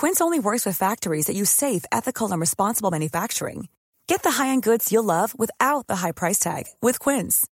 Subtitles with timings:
[0.00, 3.68] Quince only works with factories that use safe, ethical, and responsible manufacturing.
[4.06, 7.46] Get the high-end goods you'll love without the high price tag with Quince.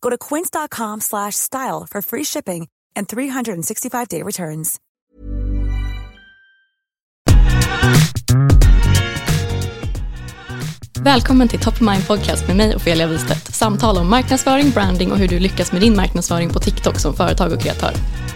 [0.00, 4.80] Go to quince.com/style for free shipping and 365-day returns.
[11.00, 13.54] Välkommen till Top of Mind Podcast med mig Ofelia Wistedt.
[13.54, 17.52] Samtal om marknadsföring, branding och hur du lyckas med din marknadsföring på TikTok som företag
[17.52, 17.92] och kreatör.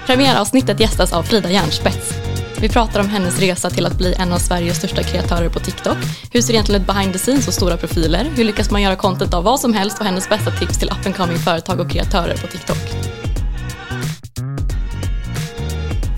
[0.06, 2.38] Premiäravsnittet gästas av Frida Järnspets.
[2.61, 5.97] Vi pratar om hennes resa till att bli en av Sveriges största kreatörer på TikTok.
[6.33, 8.25] Hur ser egentligen ett behind the scenes och stora profiler?
[8.25, 11.06] Hur lyckas man göra content av vad som helst och hennes bästa tips till up
[11.06, 12.77] and coming företag och kreatörer på TikTok.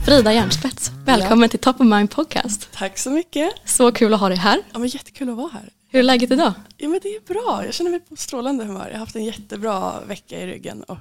[0.07, 1.49] Frida Järnspets, välkommen ja.
[1.49, 2.69] till Top of Mind Podcast.
[2.73, 3.53] Tack så mycket.
[3.65, 4.63] Så kul att ha dig här.
[4.73, 5.69] Ja, men jättekul att vara här.
[5.89, 6.53] Hur är läget idag?
[6.77, 7.63] Ja, men det är bra.
[7.65, 8.87] Jag känner mig på strålande humör.
[8.87, 10.97] Jag har haft en jättebra vecka i ryggen och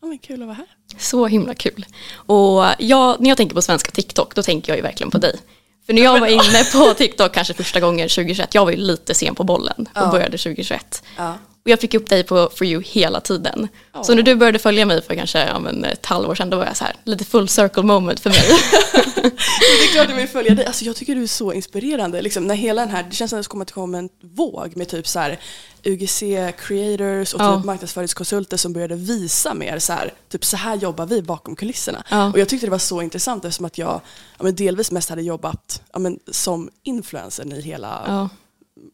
[0.00, 0.66] ja, men kul att vara här.
[0.98, 1.86] Så himla kul.
[2.14, 5.40] Och jag, när jag tänker på svenska TikTok då tänker jag ju verkligen på dig.
[5.86, 9.14] För när jag var inne på TikTok kanske första gången 2021, jag var ju lite
[9.14, 10.10] sen på bollen och ja.
[10.10, 11.02] började 2021.
[11.16, 11.34] Ja.
[11.64, 13.68] Och jag fick upp dig på For You hela tiden.
[13.94, 14.02] Oh.
[14.02, 16.66] Så när du började följa mig för kanske ja, men, ett halvår sedan, då var
[16.66, 18.42] jag så här, lite full circle moment för mig.
[19.22, 20.66] det är klart jag vill följa dig.
[20.66, 22.22] Alltså, jag tycker du är så inspirerande.
[22.22, 24.76] Liksom, när hela den här, det känns som att det kommer att komma en våg
[24.76, 25.38] med typ så här,
[25.84, 26.22] UGC
[26.58, 27.64] creators och typ oh.
[27.64, 32.04] marknadsföringskonsulter som började visa mer så här, typ så här jobbar vi bakom kulisserna.
[32.10, 32.32] Oh.
[32.32, 34.00] Och jag tyckte det var så intressant eftersom att jag
[34.38, 38.30] ja, delvis mest hade jobbat ja, som influencer i hela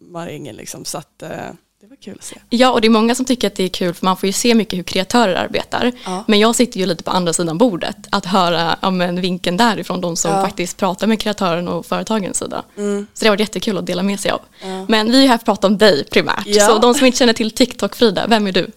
[0.00, 0.56] marängen.
[0.56, 2.36] Liksom, så att, eh, det var kul att se.
[2.50, 4.32] Ja, och det är många som tycker att det är kul för man får ju
[4.32, 5.92] se mycket hur kreatörer arbetar.
[6.04, 6.24] Ja.
[6.28, 7.96] Men jag sitter ju lite på andra sidan bordet.
[8.10, 10.44] Att höra ja, men, vinkeln därifrån, de som ja.
[10.44, 12.62] faktiskt pratar med kreatören och företagens sida.
[12.76, 13.06] Mm.
[13.14, 14.40] Så det har varit jättekul att dela med sig av.
[14.62, 14.86] Ja.
[14.88, 16.54] Men vi är här för att prata om dig primärt.
[16.68, 18.70] Så de som inte känner till TikTok, Frida, vem är du?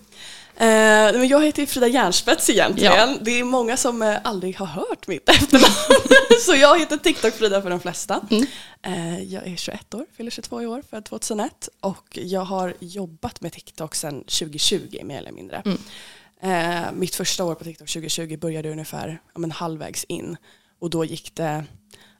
[0.63, 3.09] Eh, jag heter Frida Järnspets egentligen.
[3.09, 3.17] Ja.
[3.21, 5.73] Det är många som eh, aldrig har hört mitt efternamn.
[6.45, 8.25] så jag heter TikTok-Frida för de flesta.
[8.31, 8.45] Mm.
[8.81, 11.69] Eh, jag är 21 år, fyller 22 i år, född 2001.
[11.79, 15.63] Och jag har jobbat med TikTok sedan 2020 mer eller mindre.
[15.65, 15.77] Mm.
[16.41, 20.37] Eh, mitt första år på TikTok 2020 började ungefär ja, men halvvägs in.
[20.79, 21.63] Och då gick det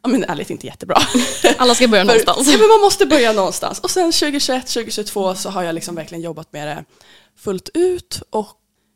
[0.03, 0.97] ja, men ärligt inte jättebra.
[1.57, 2.47] Alla ska börja någonstans.
[2.47, 3.79] ja, men man måste börja någonstans.
[3.79, 6.85] Och sen 2021, 2022 så har jag liksom verkligen jobbat med det
[7.35, 8.47] fullt ut och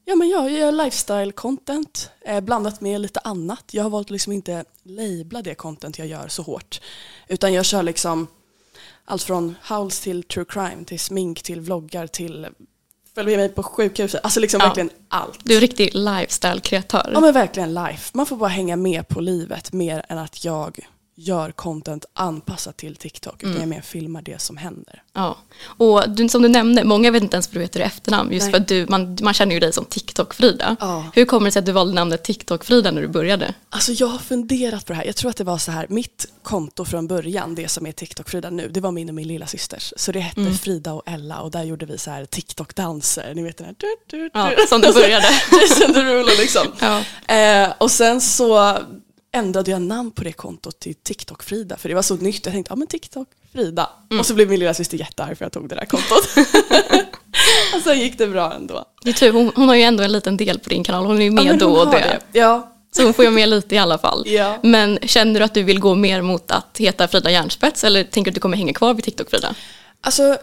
[0.06, 3.64] ja, men jag gör lifestyle content eh, blandat med lite annat.
[3.72, 6.82] Jag har valt liksom inte labla det content jag gör så hårt
[7.28, 8.28] utan jag kör liksom
[9.06, 12.48] allt från house till true crime till smink till vloggar till
[13.16, 14.24] följ med mig på sjukhuset.
[14.24, 14.66] Alltså liksom ja.
[14.68, 15.40] verkligen allt.
[15.44, 17.10] Du är riktig lifestyle-kreatör.
[17.14, 18.12] Ja men verkligen life.
[18.14, 20.88] Man får bara hänga med på livet mer än att jag
[21.20, 23.62] gör content anpassat till TikTok utan mm.
[23.62, 25.04] jag mer filmar det som händer.
[25.14, 28.32] Ja, och du, som du nämnde, många vet inte ens vad du heter i efternamn
[28.32, 28.52] just Nej.
[28.52, 30.76] för att du, man, man känner ju dig som TikTok-Frida.
[30.80, 31.06] Ja.
[31.14, 33.54] Hur kommer det sig att du valde namnet TikTok-Frida när du började?
[33.70, 35.06] Alltså jag har funderat på det här.
[35.06, 38.50] Jag tror att det var så här, mitt konto från början, det som är TikTok-Frida
[38.50, 39.94] nu, det var min och min lilla systers.
[39.98, 40.58] Så det hette mm.
[40.58, 43.96] Frida och Ella och där gjorde vi så här TikTok-danser, ni vet den här du,
[44.08, 44.30] du, du.
[44.34, 45.28] Ja, som det började.
[45.62, 46.68] Jason Derulo liksom.
[46.80, 47.04] Ja.
[47.36, 48.78] Eh, och sen så
[49.38, 52.46] ändrade jag namn på det kontot till TikTok-Frida för det var så nytt.
[52.46, 53.90] Jag tänkte, ja men TikTok-Frida.
[54.10, 54.20] Mm.
[54.20, 56.30] Och så blev min lilla syster jättearg för jag tog det där kontot.
[57.76, 58.86] och sen gick det bra ändå.
[59.04, 61.06] Det är tur, hon, hon, har ju ändå en liten del på din kanal.
[61.06, 61.92] Hon är ju med ja, då och då.
[61.92, 62.20] Det.
[62.32, 62.74] Ja.
[62.92, 64.24] Så hon får ju med lite i alla fall.
[64.28, 64.58] Ja.
[64.64, 68.32] Men känner du att du vill gå mer mot att heta Frida Järnspets eller tänker
[68.32, 69.56] du att du kommer hänga kvar vid TikTok-Frida?
[70.02, 70.38] Alltså,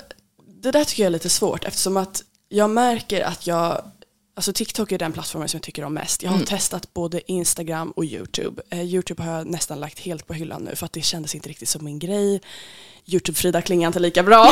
[0.62, 3.82] det där tycker jag är lite svårt eftersom att jag märker att jag
[4.37, 6.23] Alltså TikTok är den plattformen som jag tycker om mest.
[6.23, 6.47] Jag har mm.
[6.47, 8.63] testat både Instagram och YouTube.
[8.71, 11.49] Eh, YouTube har jag nästan lagt helt på hyllan nu för att det kändes inte
[11.49, 12.41] riktigt som min grej.
[13.07, 14.51] YouTube-Frida klingar inte lika bra.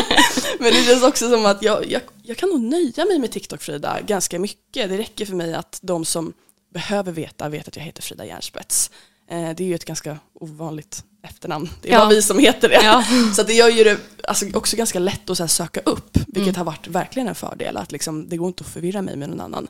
[0.58, 4.00] Men det känns också som att jag, jag, jag kan nog nöja mig med TikTok-Frida
[4.06, 4.90] ganska mycket.
[4.90, 6.32] Det räcker för mig att de som
[6.74, 8.90] behöver veta vet att jag heter Frida Järnspets.
[9.30, 11.70] Eh, det är ju ett ganska ovanligt efternamn.
[11.82, 11.98] Det är ja.
[11.98, 12.80] bara vi som heter det.
[12.82, 13.04] Ja.
[13.36, 13.98] Så det gör ju det
[14.28, 16.54] alltså, också ganska lätt att söka upp, vilket mm.
[16.54, 17.76] har varit verkligen en fördel.
[17.76, 19.68] Att liksom, det går inte att förvirra mig med någon annan.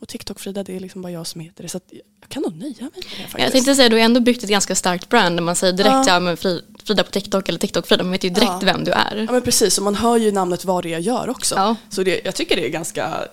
[0.00, 1.68] Och TikTok-Frida, det är liksom bara jag som heter det.
[1.68, 3.38] Så jag kan nog nöja mig med det faktiskt.
[3.38, 5.42] Jag tänkte säga, du har ändå byggt ett ganska starkt brand.
[5.42, 6.08] Man säger direkt ja.
[6.08, 8.60] ja men Frida på TikTok eller TikTok-Frida, man vet ju direkt ja.
[8.62, 9.24] vem du är.
[9.26, 11.54] Ja men precis, och man hör ju namnet vad det jag gör också.
[11.54, 11.76] Ja.
[11.88, 13.24] Så det, jag tycker det är ganska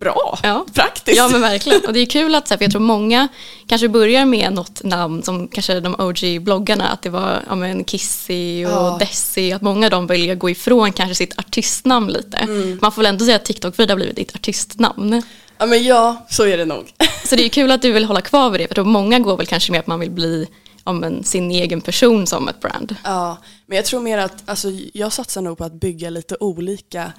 [0.00, 0.64] bra, ja.
[0.74, 1.16] praktiskt.
[1.16, 1.86] Ja men verkligen.
[1.86, 3.28] Och det är kul att, för jag tror många
[3.66, 8.64] kanske börjar med något namn som kanske de OG-bloggarna, att det var ja, men Kissy
[8.66, 8.96] och ja.
[9.00, 12.36] Desi, att många av dem väljer gå ifrån kanske sitt artistnamn lite.
[12.36, 12.78] Mm.
[12.82, 15.22] Man får väl ändå säga att TikTok-Frida har blivit ditt artistnamn.
[15.58, 16.92] Ja men ja, så är det nog.
[17.24, 19.36] Så det är kul att du vill hålla kvar vid det, för då många går
[19.36, 20.46] väl kanske med att man vill bli
[20.84, 22.96] om en, sin egen person som ett brand.
[23.04, 27.12] Ja, men jag tror mer att alltså, jag satsar nog på att bygga lite olika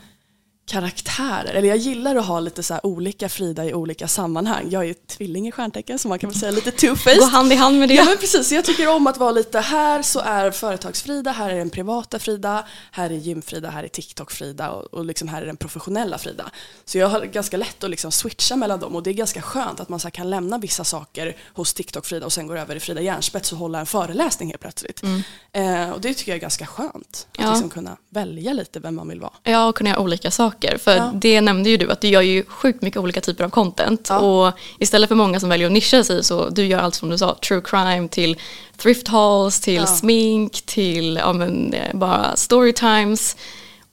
[0.68, 1.54] karaktärer.
[1.54, 4.68] Eller jag gillar att ha lite så olika Frida i olika sammanhang.
[4.70, 7.20] Jag är tvilling i stjärntecken så man kan väl säga lite two-faced.
[7.20, 7.96] Gå hand i hand med det.
[7.96, 11.58] Ja men precis, jag tycker om att vara lite här så är företags-Frida, här är
[11.58, 15.58] den privata Frida, här är gym-Frida, här är TikTok-Frida och, och liksom här är den
[15.58, 16.52] professionella Frida.
[16.86, 19.80] Så jag har ganska lätt att liksom switcha mellan dem och det är ganska skönt
[19.80, 23.02] att man så kan lämna vissa saker hos TikTok-Frida och sen går över i Frida
[23.02, 25.04] Järnspets och hålla en föreläsning helt plötsligt.
[25.04, 25.22] Mm.
[25.52, 27.52] Eh, och det tycker jag är ganska skönt, att ja.
[27.52, 29.34] liksom kunna välja lite vem man vill vara.
[29.44, 30.78] Ja, och kunna göra olika saker saker.
[30.78, 31.12] För ja.
[31.14, 34.08] det nämnde ju du att du gör ju sjukt mycket olika typer av content.
[34.10, 34.20] Ja.
[34.20, 37.18] Och istället för många som väljer att nischa sig så du gör allt som du
[37.18, 38.38] sa, true crime till
[38.78, 39.86] thrift halls, till ja.
[39.86, 43.36] smink, till ja, men, eh, bara storytimes.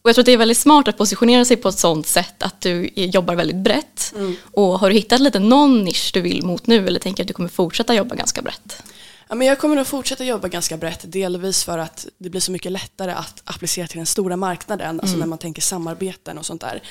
[0.03, 2.43] Och jag tror att det är väldigt smart att positionera sig på ett sånt sätt
[2.43, 4.13] att du jobbar väldigt brett.
[4.17, 4.37] Mm.
[4.53, 7.35] Och har du hittat lite någon nisch du vill mot nu eller tänker att du
[7.35, 8.83] kommer fortsätta jobba ganska brett?
[9.29, 12.53] Ja, men jag kommer nog fortsätta jobba ganska brett, delvis för att det blir så
[12.53, 15.00] mycket lättare att applicera till den stora marknaden, alltså mm.
[15.00, 16.82] alltså när man tänker samarbeten och sånt där.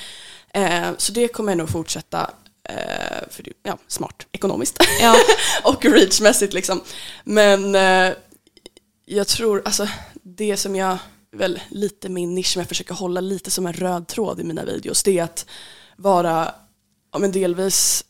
[0.54, 2.30] Eh, så det kommer jag nog fortsätta
[2.68, 5.16] eh, för det, ja, smart ekonomiskt ja.
[5.64, 6.80] och reachmässigt liksom.
[7.24, 8.14] Men eh,
[9.06, 9.88] jag tror, alltså
[10.22, 10.98] det som jag,
[11.32, 14.64] väl lite min nisch som jag försöker hålla lite som en röd tråd i mina
[14.64, 15.46] videos, det är att
[15.96, 16.54] vara
[17.12, 18.04] ja, men delvis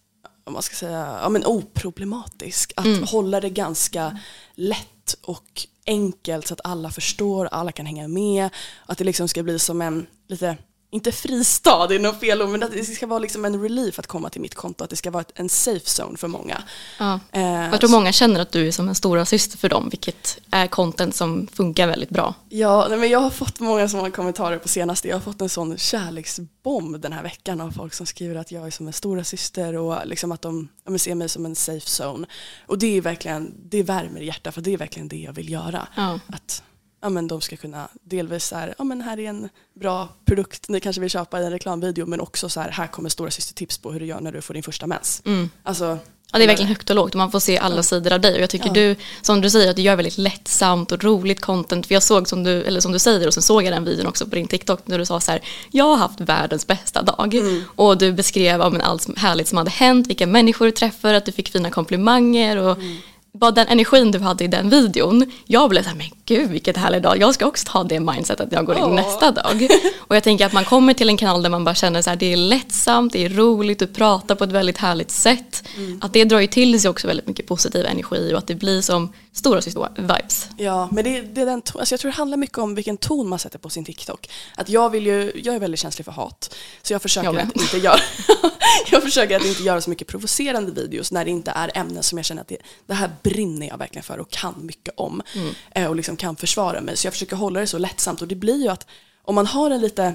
[0.44, 2.72] om man ska säga, ja, men oproblematisk.
[2.76, 3.04] Att mm.
[3.04, 4.18] hålla det ganska
[4.54, 8.50] lätt och enkelt så att alla förstår, alla kan hänga med.
[8.86, 10.56] Att det liksom ska bli som en lite
[10.94, 14.06] inte fristad, det är nog fel men att det ska vara liksom en relief att
[14.06, 16.62] komma till mitt konto, att det ska vara en safe zone för många.
[16.98, 17.20] Ja.
[17.32, 20.38] Eh, jag tror många känner att du är som en stora syster för dem, vilket
[20.50, 22.34] är content som funkar väldigt bra.
[22.48, 25.78] Ja, men jag har fått många sådana kommentarer på senaste, jag har fått en sån
[25.78, 29.76] kärleksbomb den här veckan av folk som skriver att jag är som en stora syster
[29.76, 32.26] och liksom att de, de ser mig som en safe zone.
[32.66, 35.50] Och det är verkligen, det värmer i hjärtat, för det är verkligen det jag vill
[35.50, 35.88] göra.
[35.96, 36.20] Ja.
[36.26, 36.62] Att
[37.04, 40.68] ja, men de ska kunna delvis så här, ja men här är en bra produkt,
[40.68, 43.78] ni kanske vill köpa en reklamvideo men också så här, här kommer stora syster tips
[43.78, 45.22] på hur du gör när du får din första mens.
[45.24, 45.50] Mm.
[45.62, 45.98] Alltså,
[46.32, 48.34] Ja, det är verkligen högt och lågt och man får se alla sidor av dig.
[48.34, 48.72] Och jag tycker ja.
[48.72, 51.86] du, som du säger, att du gör väldigt lättsamt och roligt content.
[51.86, 54.06] För jag såg som du, eller som du säger, och sen såg jag den videon
[54.06, 55.40] också på din TikTok när du sa så här,
[55.70, 57.34] jag har haft världens bästa dag.
[57.34, 57.62] Mm.
[57.76, 61.32] Och du beskrev ja, allt härligt som hade hänt, vilka människor du träffade, att du
[61.32, 62.56] fick fina komplimanger.
[62.56, 62.96] Och mm
[63.38, 67.02] bara den energin du hade i den videon, jag blev såhär, men gud vilket härlig
[67.02, 68.94] dag, jag ska också ta det mindsetet när jag går in oh.
[68.94, 69.68] nästa dag.
[69.98, 72.16] Och jag tänker att man kommer till en kanal där man bara känner så här,
[72.16, 75.64] det är lättsamt, det är roligt, du pratar på ett väldigt härligt sätt.
[75.76, 75.98] Mm.
[76.02, 78.80] Att det drar ju till sig också väldigt mycket positiv energi och att det blir
[78.80, 79.60] som stora
[79.96, 80.48] vibes.
[80.56, 83.28] Ja, men det, det är den, alltså jag tror det handlar mycket om vilken ton
[83.28, 84.30] man sätter på sin TikTok.
[84.56, 87.56] Att jag, vill ju, jag är väldigt känslig för hat, så jag försöker, jag att,
[87.56, 87.98] inte göra,
[88.90, 92.18] jag försöker att inte göra så mycket provocerande videos när det inte är ämnen som
[92.18, 95.22] jag känner att det, det här brinner jag verkligen för och kan mycket om.
[95.34, 95.54] Mm.
[95.70, 96.96] Eh, och liksom kan försvara mig.
[96.96, 98.86] Så jag försöker hålla det så lättsamt och det blir ju att
[99.22, 100.14] om man har en lite,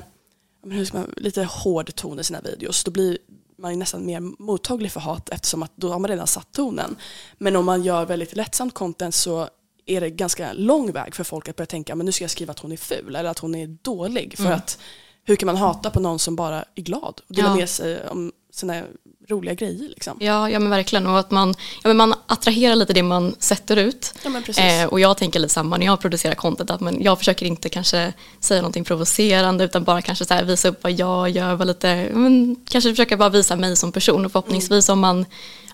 [1.17, 3.17] lite hård ton i sina videos då blir
[3.59, 6.95] man är nästan mer mottaglig för hat eftersom att då har man redan satt tonen.
[7.37, 9.49] Men om man gör väldigt lättsamt content så
[9.85, 12.51] är det ganska lång väg för folk att börja tänka men nu ska jag skriva
[12.51, 14.37] att hon är ful eller att hon är dålig.
[14.37, 14.57] För mm.
[14.57, 14.79] att
[15.23, 17.55] hur kan man hata på någon som bara är glad och delar ja.
[17.55, 18.83] med sig om sina
[19.29, 19.89] roliga grejer.
[19.89, 20.17] Liksom.
[20.19, 23.77] Ja, ja men verkligen och att man, ja, men man attraherar lite det man sätter
[23.77, 24.13] ut.
[24.23, 24.63] Ja, men precis.
[24.63, 27.69] Eh, och jag tänker lite samma när jag producerar content att man, jag försöker inte
[27.69, 32.55] kanske säga någonting provocerande utan bara kanske så visa upp vad jag gör, lite, men,
[32.69, 34.93] kanske försöka bara visa mig som person och förhoppningsvis mm.
[34.93, 35.25] om man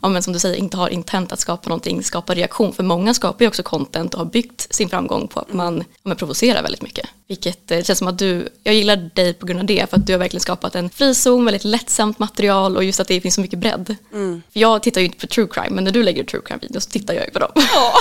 [0.06, 2.74] ja, men som du säger, inte har intent att skapa någonting, skapa reaktion.
[2.74, 6.16] För många skapar ju också content och har byggt sin framgång på att man ja,
[6.16, 7.08] provocerar väldigt mycket.
[7.28, 10.08] Vilket eh, känns som att du, jag gillar dig på grund av det, för att
[10.08, 13.42] du har verkligen skapat en frizon, väldigt lättsamt material och just att det finns så
[13.42, 13.96] mycket bredd.
[14.14, 14.42] Mm.
[14.54, 16.90] För jag tittar ju inte på true crime, men när du lägger true crime-videos så
[16.90, 17.52] tittar jag ju på dem.
[17.56, 17.94] Ja.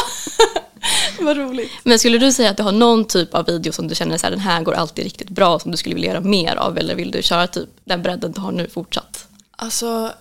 [1.21, 1.71] Vad roligt.
[1.83, 4.23] Men skulle du säga att du har någon typ av video som du känner att
[4.23, 7.11] den här går alltid riktigt bra som du skulle vilja göra mer av eller vill
[7.11, 9.29] du köra typ den bredden du har nu fortsatt?
[9.57, 10.13] Alltså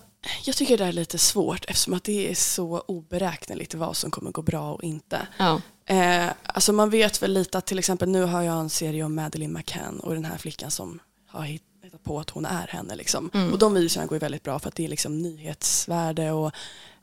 [0.44, 4.30] jag tycker det är lite svårt eftersom att det är så oberäkneligt vad som kommer
[4.30, 5.26] gå bra och inte.
[5.38, 5.60] Ja.
[5.86, 9.14] Eh, alltså man vet väl lite att till exempel nu har jag en serie om
[9.14, 11.44] Madeleine McCann och den här flickan som har
[11.84, 12.96] hittat på att hon är henne.
[12.96, 13.30] Liksom.
[13.34, 13.52] Mm.
[13.52, 16.52] Och de videorna går ju väldigt bra för att det är liksom nyhetsvärde och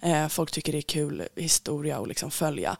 [0.01, 2.77] eh, folk tycker det är kul historia att liksom följa.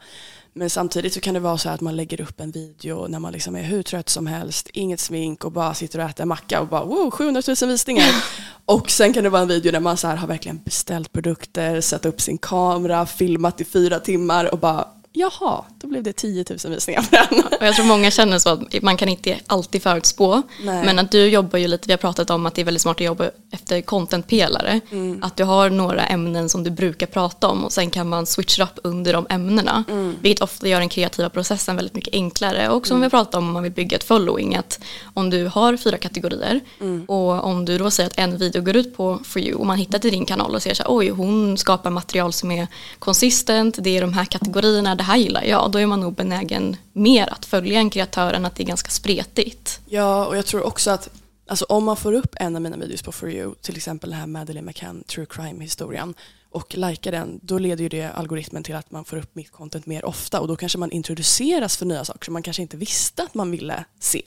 [0.52, 3.32] Men samtidigt så kan det vara så att man lägger upp en video när man
[3.32, 6.68] liksom är hur trött som helst, inget smink och bara sitter och äter macka och
[6.68, 8.24] bara wow, 700 000 visningar.
[8.64, 11.80] och sen kan det vara en video där man så här har verkligen beställt produkter,
[11.80, 16.44] satt upp sin kamera, filmat i fyra timmar och bara jaha, då blev det 10
[16.64, 17.44] 000 visningar på den.
[17.60, 20.42] Och jag tror många känner så att man kan inte alltid förutspå.
[20.62, 20.84] Nej.
[20.84, 22.96] Men att du jobbar ju lite, vi har pratat om att det är väldigt smart
[22.96, 24.80] att jobba efter contentpelare.
[24.90, 25.22] Mm.
[25.22, 28.62] Att du har några ämnen som du brukar prata om och sen kan man switcha
[28.62, 29.84] upp under de ämnena.
[29.88, 30.16] Mm.
[30.20, 32.68] Vilket ofta gör den kreativa processen väldigt mycket enklare.
[32.68, 33.00] Och som mm.
[33.00, 34.56] vi har pratat om om man vill bygga ett following.
[34.56, 34.80] Att
[35.14, 37.04] om du har fyra kategorier mm.
[37.04, 39.78] och om du då säger att en video går ut på For You och man
[39.78, 42.66] hittar till din kanal och ser så här, oj hon skapar material som är
[42.98, 46.76] konsistent, det är de här kategorierna, det här gillar jag, då är man nog benägen
[46.92, 49.80] mer att följa en kreatör än att det är ganska spretigt.
[49.86, 51.08] Ja, och jag tror också att
[51.46, 54.18] alltså, om man får upp en av mina videos på For You, till exempel den
[54.18, 56.14] här Madeleine McCann True Crime-historien,
[56.50, 59.86] och likar den, då leder ju det algoritmen till att man får upp mitt content
[59.86, 63.22] mer ofta och då kanske man introduceras för nya saker som man kanske inte visste
[63.22, 64.22] att man ville se.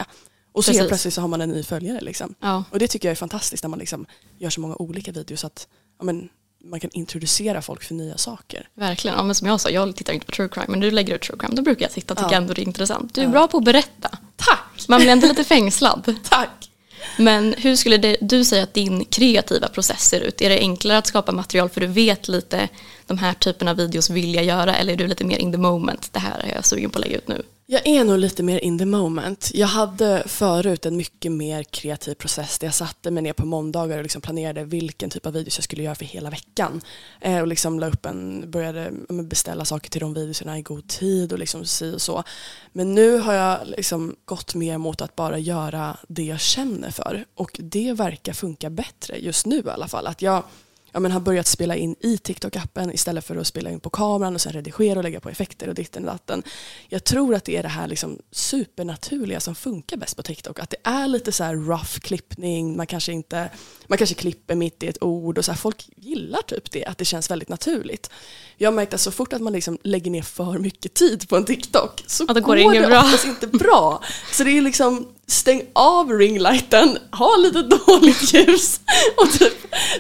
[0.52, 2.02] Och så helt plötsligt så har man en ny följare.
[2.02, 2.36] Liksom.
[2.40, 2.64] Ja.
[2.72, 4.06] Och det tycker jag är fantastiskt när man liksom
[4.38, 5.68] gör så många olika videos att
[6.00, 6.30] ja, men,
[6.66, 8.68] man kan introducera folk för nya saker.
[8.74, 11.16] Verkligen, ja, men som jag sa, jag tittar inte på true crime men du lägger
[11.16, 12.38] ut true crime då brukar jag titta och tycka ja.
[12.38, 13.16] ändå det är intressant.
[13.16, 13.32] Du är ja.
[13.32, 14.18] bra på att berätta.
[14.36, 14.88] Tack!
[14.88, 16.16] Man blir inte lite fängslad.
[16.30, 16.70] Tack!
[17.18, 20.42] Men hur skulle det, du säga att din kreativa process ser ut?
[20.42, 22.70] Är det enklare att skapa material för du vet lite
[23.06, 25.58] de här typerna av videos vill jag göra eller är du lite mer in the
[25.58, 26.14] moment?
[26.14, 27.44] Det här är jag sugen på att lägga ut nu.
[27.68, 29.52] Jag är nog lite mer in the moment.
[29.54, 33.98] Jag hade förut en mycket mer kreativ process där jag satte mig ner på måndagar
[33.98, 36.82] och liksom planerade vilken typ av videos jag skulle göra för hela veckan.
[37.22, 41.34] Eh, och liksom la upp en, började beställa saker till de videorna i god tid
[41.34, 42.24] och liksom si och så.
[42.74, 47.26] Men nu har jag liksom gått mer mot att bara göra det jag känner för
[47.36, 50.08] och det verkar funka bättre just nu i alla fall.
[50.08, 50.44] Att jag
[50.96, 54.36] ja, men har börjat spela in i TikTok-appen istället för att spela in på kameran
[54.36, 56.44] och sen redigera och lägga på effekter och ditten och datten.
[56.90, 60.60] Jag tror att det är det här liksom supernaturliga som funkar bäst på TikTok.
[60.60, 63.50] Att det är lite så här rough klippning, man kanske, inte,
[63.88, 66.98] man kanske klipper mitt i ett ord och så här, folk gillar typ det, att
[66.98, 68.10] det känns väldigt naturligt.
[68.58, 71.38] Jag har märkt att så fort att man liksom lägger ner för mycket tid på
[71.38, 73.00] en TikTok så det går, det bra.
[73.00, 74.04] oftast inte bra.
[74.32, 78.80] Så det är liksom stäng av ringlighten, ha lite dåligt ljus
[79.18, 79.54] och typ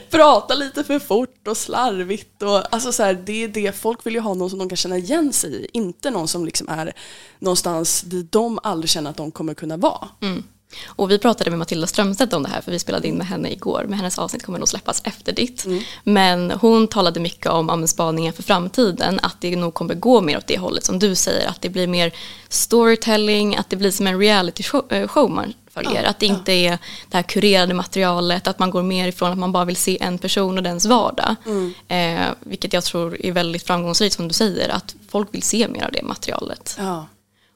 [0.10, 2.42] prata lite för fort och slarvigt.
[2.42, 4.78] Och, alltså så här, det är det, folk vill ju ha någon som de kan
[4.78, 6.94] känna igen sig i, inte någon som liksom är
[7.40, 10.10] någonstans där de aldrig känner att de kommer kunna vara.
[10.22, 10.44] Mm.
[10.86, 13.52] Och vi pratade med Matilda Strömstedt om det här för vi spelade in med henne
[13.52, 13.86] igår.
[13.88, 15.66] Men hennes avsnitt kommer nog släppas efter ditt.
[15.66, 15.84] Mm.
[16.04, 19.20] Men hon talade mycket om, om spaningen för framtiden.
[19.24, 21.48] Att det nog kommer gå mer åt det hållet som du säger.
[21.48, 22.12] Att det blir mer
[22.50, 25.30] storytelling, att det blir som en reality show, eh, show
[25.76, 26.04] följer.
[26.04, 26.34] Ja, att det ja.
[26.34, 26.78] inte är
[27.10, 30.18] det här kurerade materialet, att man går mer ifrån att man bara vill se en
[30.18, 31.36] person och dens vardag.
[31.46, 31.74] Mm.
[31.88, 35.84] Eh, vilket jag tror är väldigt framgångsrikt som du säger, att folk vill se mer
[35.86, 36.76] av det materialet.
[36.80, 37.06] Ja.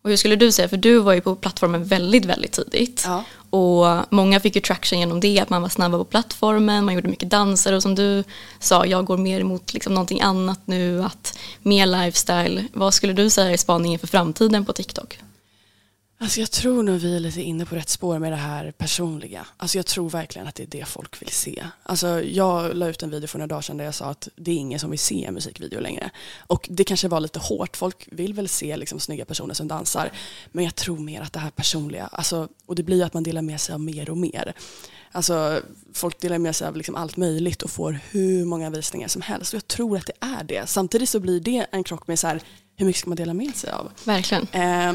[0.01, 3.03] Och hur skulle du säga, för du var ju på plattformen väldigt, väldigt tidigt.
[3.08, 3.24] Ja.
[3.50, 7.10] Och många fick ju traction genom det, att man var snabba på plattformen, man gjorde
[7.10, 8.24] mycket danser och som du
[8.60, 12.65] sa, jag går mer emot liksom någonting annat nu, att mer lifestyle.
[12.74, 15.20] Vad skulle du säga är spaningen för framtiden på TikTok?
[16.21, 19.47] Alltså jag tror nog vi är lite inne på rätt spår med det här personliga.
[19.57, 21.63] Alltså jag tror verkligen att det är det folk vill se.
[21.83, 24.51] Alltså jag la ut en video för några dagar sedan där jag sa att det
[24.51, 26.09] är ingen som vill se en musikvideo längre.
[26.38, 30.11] Och det kanske var lite hårt, folk vill väl se liksom snygga personer som dansar.
[30.51, 33.41] Men jag tror mer att det här personliga, alltså, och det blir att man delar
[33.41, 34.53] med sig av mer och mer.
[35.11, 35.61] Alltså
[35.93, 39.53] folk delar med sig av liksom allt möjligt och får hur många visningar som helst.
[39.53, 40.69] Och jag tror att det är det.
[40.69, 42.41] Samtidigt så blir det en krock med så här,
[42.75, 43.91] hur mycket ska man dela med sig av?
[44.05, 44.47] Verkligen.
[44.47, 44.93] Eh,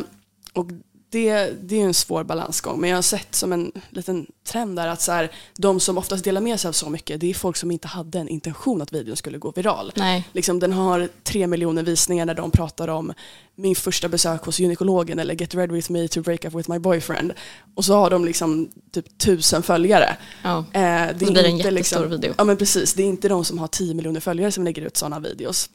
[0.53, 0.67] och
[1.15, 2.81] det, det är en svår balansgång.
[2.81, 6.25] Men jag har sett som en liten trend där att så här, de som oftast
[6.25, 8.93] delar med sig av så mycket, det är folk som inte hade en intention att
[8.93, 9.93] videon skulle gå viral.
[9.97, 10.29] Nej.
[10.33, 13.13] Liksom, den har tre miljoner visningar där de pratar om
[13.55, 16.79] min första besök hos gynekologen eller get ready with me to break up with my
[16.79, 17.33] boyfriend.
[17.75, 20.17] Och så har de liksom typ tusen följare.
[20.43, 20.59] Ja.
[20.59, 22.35] Eh, det är blir en jättestor liksom, video.
[22.39, 24.97] Ja men precis, det är inte de som har tio miljoner följare som lägger ut
[24.97, 25.71] sådana videos.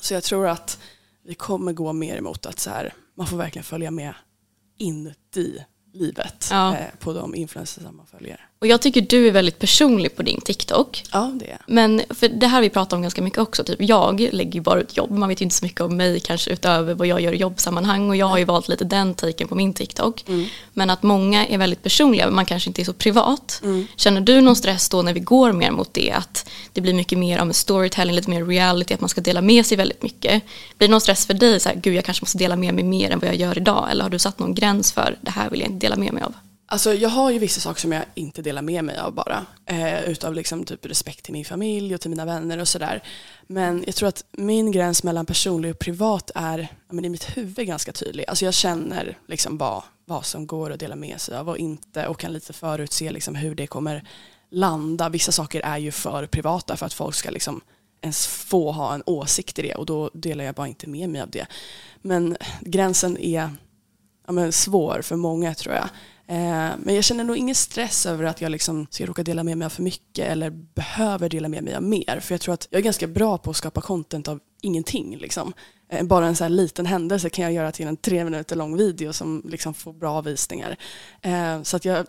[0.00, 0.78] Så jag tror att
[1.24, 4.14] vi kommer gå mer emot att så här, man får verkligen följa med
[4.82, 6.76] inuti livet ja.
[6.76, 8.48] eh, på de influencers man följer.
[8.62, 11.04] Och jag tycker du är väldigt personlig på din TikTok.
[11.12, 13.64] Ja, det är Men för det här vi pratar om ganska mycket också.
[13.64, 15.10] Typ jag lägger ju bara ut jobb.
[15.10, 18.08] Man vet ju inte så mycket om mig kanske utöver vad jag gör i jobbsammanhang.
[18.08, 20.24] Och jag har ju valt lite den taken på min TikTok.
[20.28, 20.46] Mm.
[20.72, 22.30] Men att många är väldigt personliga.
[22.30, 23.60] Man kanske inte är så privat.
[23.64, 23.86] Mm.
[23.96, 26.12] Känner du någon stress då när vi går mer mot det?
[26.12, 28.94] Att det blir mycket mer om storytelling, lite mer reality.
[28.94, 30.42] Att man ska dela med sig väldigt mycket.
[30.78, 31.60] Blir det någon stress för dig?
[31.60, 33.88] Så här, Gud, jag kanske måste dela med mig mer än vad jag gör idag.
[33.90, 36.22] Eller har du satt någon gräns för det här vill jag inte dela med mig
[36.22, 36.34] av?
[36.72, 39.46] Alltså jag har ju vissa saker som jag inte delar med mig av bara.
[39.66, 43.02] Eh, utav liksom typ respekt till min familj och till mina vänner och sådär.
[43.46, 47.66] Men jag tror att min gräns mellan personlig och privat är men i mitt huvud
[47.66, 48.24] ganska tydlig.
[48.28, 52.06] Alltså jag känner liksom vad, vad som går att dela med sig av och inte
[52.06, 54.08] och kan lite förutse liksom hur det kommer
[54.50, 55.08] landa.
[55.08, 57.60] Vissa saker är ju för privata för att folk ska liksom
[58.00, 61.20] ens få ha en åsikt i det och då delar jag bara inte med mig
[61.20, 61.46] av det.
[62.02, 63.50] Men gränsen är
[64.26, 65.88] ja, men svår för många tror jag.
[66.26, 69.58] Eh, men jag känner nog ingen stress över att jag liksom ska råka dela med
[69.58, 72.20] mig av för mycket eller behöver dela med mig av mer.
[72.20, 75.16] För jag tror att jag är ganska bra på att skapa content av ingenting.
[75.16, 75.52] Liksom.
[75.88, 78.76] Eh, bara en så här liten händelse kan jag göra till en tre minuter lång
[78.76, 80.76] video som liksom får bra visningar.
[81.22, 82.06] Eh, så att jag,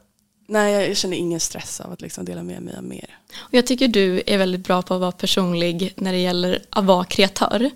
[0.48, 3.18] nej, jag känner ingen stress av att liksom dela med mig av mer.
[3.36, 6.86] Och jag tycker du är väldigt bra på att vara personlig när det gäller att
[6.86, 7.72] vara kreatör.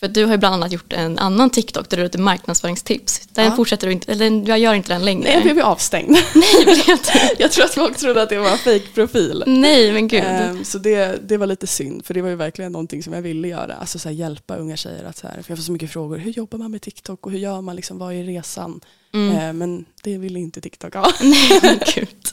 [0.00, 3.28] För du har ju bland annat gjort en annan TikTok där du har ett marknadsföringstips.
[3.32, 3.56] Den ja.
[3.56, 5.22] fortsätter du inte, eller jag gör inte den längre.
[5.22, 6.10] Nej, jag blev avstängd.
[6.34, 6.98] Nej, blev
[7.38, 9.44] jag, tror att folk trodde att det var en fake-profil.
[9.46, 10.24] Nej, men gud.
[10.50, 13.22] Um, så det, det var lite synd, för det var ju verkligen någonting som jag
[13.22, 13.74] ville göra.
[13.74, 16.18] Alltså så här, hjälpa unga tjejer att så här, för jag får så mycket frågor.
[16.18, 18.80] Hur jobbar man med TikTok och hur gör man, liksom, vad är resan?
[19.14, 19.36] Mm.
[19.36, 21.12] Uh, men det ville inte TikTok ha.
[21.20, 22.08] Nej, men gud.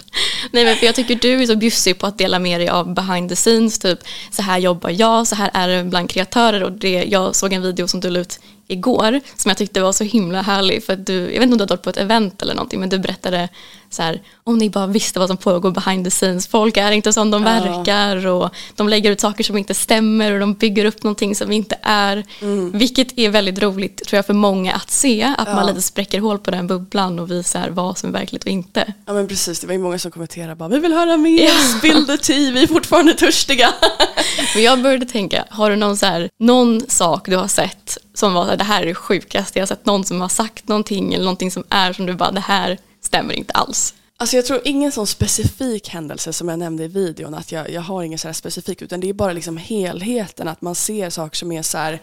[0.51, 2.93] Nej men för jag tycker du är så bjussig på att dela med dig av
[2.93, 3.99] behind the scenes, typ
[4.31, 7.61] så här jobbar jag, så här är det bland kreatörer och det, jag såg en
[7.61, 11.05] video som du la ut igår som jag tyckte var så himla härlig för att
[11.05, 12.99] du, jag vet inte om du har varit på ett event eller någonting men du
[12.99, 13.49] berättade
[13.89, 17.13] så här, om ni bara visste vad som pågår behind the scenes, folk är inte
[17.13, 17.49] som de ja.
[17.49, 21.51] verkar och de lägger ut saker som inte stämmer och de bygger upp någonting som
[21.51, 22.71] inte är, mm.
[22.71, 25.55] vilket är väldigt roligt tror jag för många att se, att ja.
[25.55, 28.93] man lite spräcker hål på den bubblan och visar vad som är verkligt och inte.
[29.05, 31.77] Ja men precis, det var ju många som kommenterade bara, vi vill höra mer, ja.
[31.77, 33.73] spill the tea, vi är fortfarande törstiga.
[34.55, 38.33] men jag började tänka, har du någon, så här, någon sak du har sett som
[38.33, 41.23] var det här är det sjukaste, jag har sett någon som har sagt någonting eller
[41.23, 43.93] någonting som är som du bara, det här stämmer inte alls.
[44.17, 47.81] Alltså jag tror ingen sån specifik händelse som jag nämnde i videon, att jag, jag
[47.81, 51.37] har ingen sån här specifik, utan det är bara liksom helheten, att man ser saker
[51.37, 52.01] som är så här,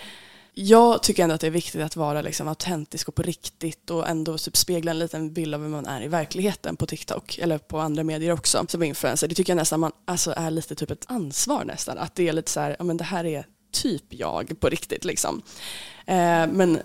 [0.53, 4.09] jag tycker ändå att det är viktigt att vara liksom autentisk och på riktigt och
[4.09, 7.59] ändå typ spegla en liten bild av hur man är i verkligheten på TikTok eller
[7.59, 9.29] på andra medier också som influencer.
[9.29, 11.99] Det tycker jag nästan man alltså är lite typ ett ansvar nästan.
[11.99, 15.05] Att det är lite så här, ja men det här är typ jag på riktigt
[15.05, 15.43] liksom.
[16.07, 16.81] Eh, men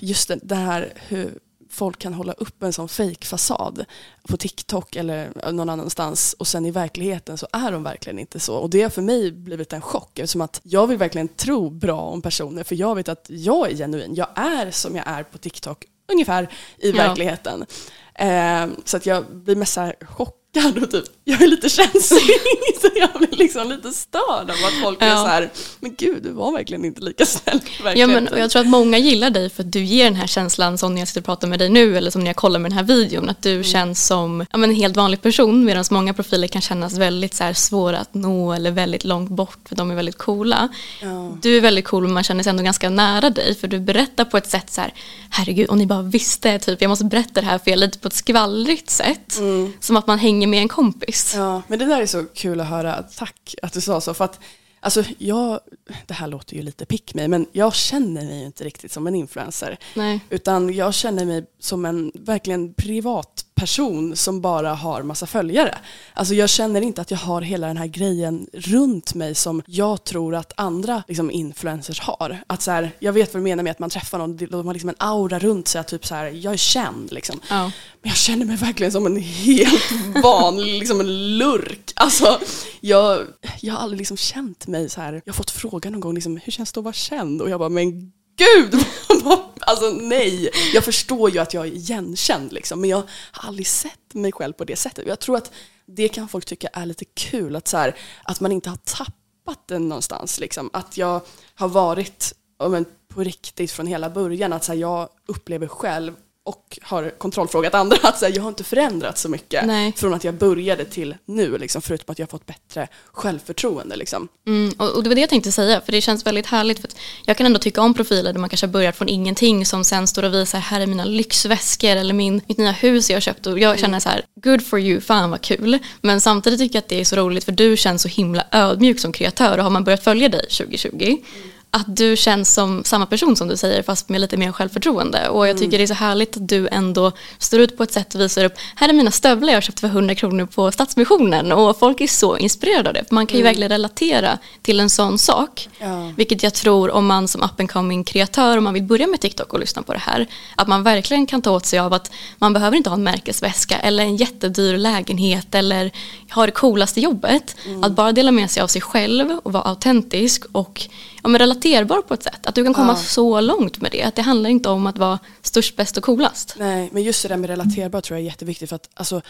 [0.00, 1.38] just det, det här hur
[1.72, 3.84] folk kan hålla upp en sån fejkfasad
[4.28, 8.56] på TikTok eller någon annanstans och sen i verkligheten så är de verkligen inte så.
[8.56, 12.00] Och det har för mig blivit en chock eftersom att jag vill verkligen tro bra
[12.00, 14.14] om personer för jag vet att jag är genuin.
[14.14, 16.96] Jag är som jag är på TikTok ungefär i ja.
[16.96, 17.66] verkligheten.
[18.14, 22.20] Eh, så att jag blir mest chockad och typ, jag är lite känslig
[22.80, 25.06] så jag blir liksom lite störd av att folk ja.
[25.06, 27.60] är så här, men gud du var verkligen inte lika snäll.
[27.94, 30.26] Ja men och jag tror att många gillar dig för att du ger den här
[30.26, 32.60] känslan som när jag sitter och pratar med dig nu eller som när jag kollar
[32.60, 33.64] med den här videon, att du mm.
[33.64, 37.44] känns som ja, men en helt vanlig person medan många profiler kan kännas väldigt så
[37.44, 40.68] här, svåra att nå eller väldigt långt bort för de är väldigt coola.
[41.02, 41.38] Ja.
[41.42, 44.24] Du är väldigt cool men man känner sig ändå ganska nära dig för du berättar
[44.24, 44.94] på ett sätt så här,
[45.30, 47.98] herregud om ni bara visste, typ jag måste berätta det här för jag är lite
[47.98, 49.38] på ett skvallrigt sätt.
[49.38, 49.72] Mm.
[49.80, 51.32] Som att man hänger hänger med en kompis.
[51.36, 53.02] Ja, men det där är så kul att höra.
[53.02, 54.14] Tack att du sa så.
[54.14, 54.40] För att,
[54.80, 55.60] alltså, jag,
[56.06, 59.14] det här låter ju lite pick mig, men jag känner mig inte riktigt som en
[59.14, 59.78] influencer.
[59.94, 60.20] Nej.
[60.30, 65.78] Utan jag känner mig som en verkligen privat person som bara har massa följare.
[66.14, 70.04] Alltså jag känner inte att jag har hela den här grejen runt mig som jag
[70.04, 72.38] tror att andra liksom, influencers har.
[72.46, 74.72] Att så här, jag vet vad du menar med att man träffar någon, de har
[74.72, 77.12] liksom en aura runt sig, att typ så här, jag är känd.
[77.12, 77.40] Liksom.
[77.48, 77.62] Ja.
[78.02, 81.92] Men jag känner mig verkligen som en helt vanlig liksom en lurk.
[81.96, 82.38] Alltså,
[82.80, 83.20] jag,
[83.60, 86.40] jag har aldrig liksom känt mig så här, jag har fått frågan någon gång, liksom,
[86.44, 87.42] hur känns det att vara känd?
[87.42, 88.86] Och jag bara, men gud!
[89.60, 90.50] alltså nej.
[90.74, 92.96] Jag förstår ju att jag är igenkänd liksom, men jag
[93.32, 95.06] har aldrig sett mig själv på det sättet.
[95.06, 95.52] Jag tror att
[95.86, 99.68] det kan folk tycka är lite kul, att, så här, att man inte har tappat
[99.68, 100.40] den någonstans.
[100.40, 100.70] Liksom.
[100.72, 101.20] Att jag
[101.54, 102.34] har varit
[102.68, 107.74] men, på riktigt från hela början, att så här, jag upplever själv och har kontrollfrågat
[107.74, 109.92] andra att så här, jag har inte förändrats så mycket Nej.
[109.96, 113.96] från att jag började till nu, liksom, förutom att jag har fått bättre självförtroende.
[113.96, 114.28] Liksom.
[114.46, 116.78] Mm, och, och, det var det jag tänkte säga, för det känns väldigt härligt.
[116.78, 116.90] För
[117.24, 120.06] jag kan ändå tycka om profiler där man kanske har börjat från ingenting som sen
[120.06, 123.46] står och visar här är mina lyxväskor eller min, mitt nya hus jag har köpt
[123.46, 123.78] och jag mm.
[123.78, 125.78] känner så här, good for you, fan vad kul.
[126.00, 129.00] Men samtidigt tycker jag att det är så roligt för du känns så himla ödmjuk
[129.00, 133.06] som kreatör och har man börjat följa dig 2020 mm att du känns som samma
[133.06, 135.28] person som du säger fast med lite mer självförtroende.
[135.28, 135.78] Och jag tycker mm.
[135.78, 138.52] det är så härligt att du ändå står ut på ett sätt och visar upp,
[138.74, 142.36] här är mina stövlar jag köpt för 100 kronor på Stadsmissionen och folk är så
[142.36, 143.10] inspirerade av det.
[143.10, 143.50] man kan ju mm.
[143.50, 145.68] verkligen relatera till en sån sak.
[145.78, 146.12] Ja.
[146.16, 149.20] Vilket jag tror om man som up and coming kreatör, om man vill börja med
[149.20, 152.10] TikTok och lyssna på det här, att man verkligen kan ta åt sig av att
[152.38, 155.90] man behöver inte ha en märkesväska eller en jättedyr lägenhet eller
[156.30, 157.56] ha det coolaste jobbet.
[157.66, 157.84] Mm.
[157.84, 160.88] Att bara dela med sig av sig själv och vara autentisk och
[161.22, 162.46] ja, men relaterbar på ett sätt.
[162.46, 162.96] Att du kan komma ja.
[162.96, 164.02] så långt med det.
[164.02, 166.54] Att det handlar inte om att vara störst, bäst och coolast.
[166.58, 168.68] Nej, men just det där med relaterbar tror jag är jätteviktigt.
[168.68, 169.22] För att, alltså,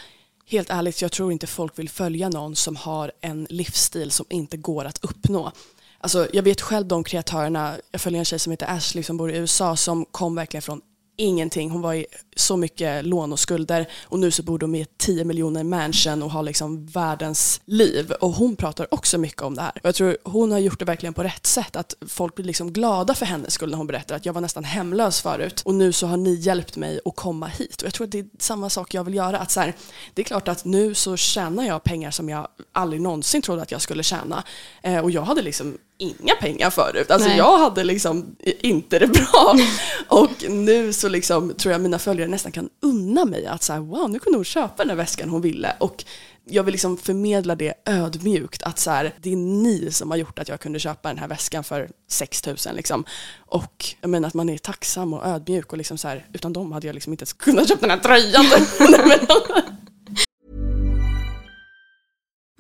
[0.47, 4.57] helt ärligt, jag tror inte folk vill följa någon som har en livsstil som inte
[4.57, 5.53] går att uppnå.
[6.01, 9.31] Alltså, jag vet själv de kreatörerna, jag följer en tjej som heter Ashley som bor
[9.31, 10.81] i USA som kom verkligen från
[11.17, 11.71] ingenting.
[11.71, 15.25] Hon var i så mycket lån och skulder och nu så bor de i 10
[15.25, 18.13] miljoner mansion och har liksom världens liv.
[18.13, 19.73] Och hon pratar också mycket om det här.
[19.75, 21.77] Och jag tror hon har gjort det verkligen på rätt sätt.
[21.77, 24.65] Att folk blir liksom glada för hennes skull när hon berättar att jag var nästan
[24.65, 27.83] hemlös förut och nu så har ni hjälpt mig att komma hit.
[27.83, 29.39] Och jag tror att det är samma sak jag vill göra.
[29.39, 29.75] Att så här,
[30.15, 33.71] det är klart att nu så tjänar jag pengar som jag aldrig någonsin trodde att
[33.71, 34.45] jag skulle tjäna.
[34.83, 37.11] Eh, och jag hade liksom inga pengar förut.
[37.11, 37.39] Alltså Nej.
[37.39, 39.57] jag hade liksom inte det bra.
[40.09, 43.81] Och nu så liksom tror jag mina följare nästan kan unna mig att så här,
[43.81, 45.77] wow, nu kunde hon köpa den där väskan hon ville.
[45.81, 46.05] Och
[46.45, 50.39] jag vill liksom förmedla det ödmjukt att så här, det är ni som har gjort
[50.39, 53.05] att jag kunde köpa den här väskan för 6 000 liksom.
[53.39, 56.73] Och jag menar att man är tacksam och ödmjuk och liksom så här, utan dem
[56.73, 58.45] hade jag liksom inte ens kunnat köpa den här tröjan.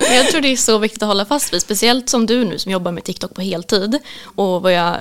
[0.00, 2.58] Men jag tror det är så viktigt att hålla fast vid, speciellt som du nu
[2.58, 4.96] som jobbar med TikTok på heltid och vad jag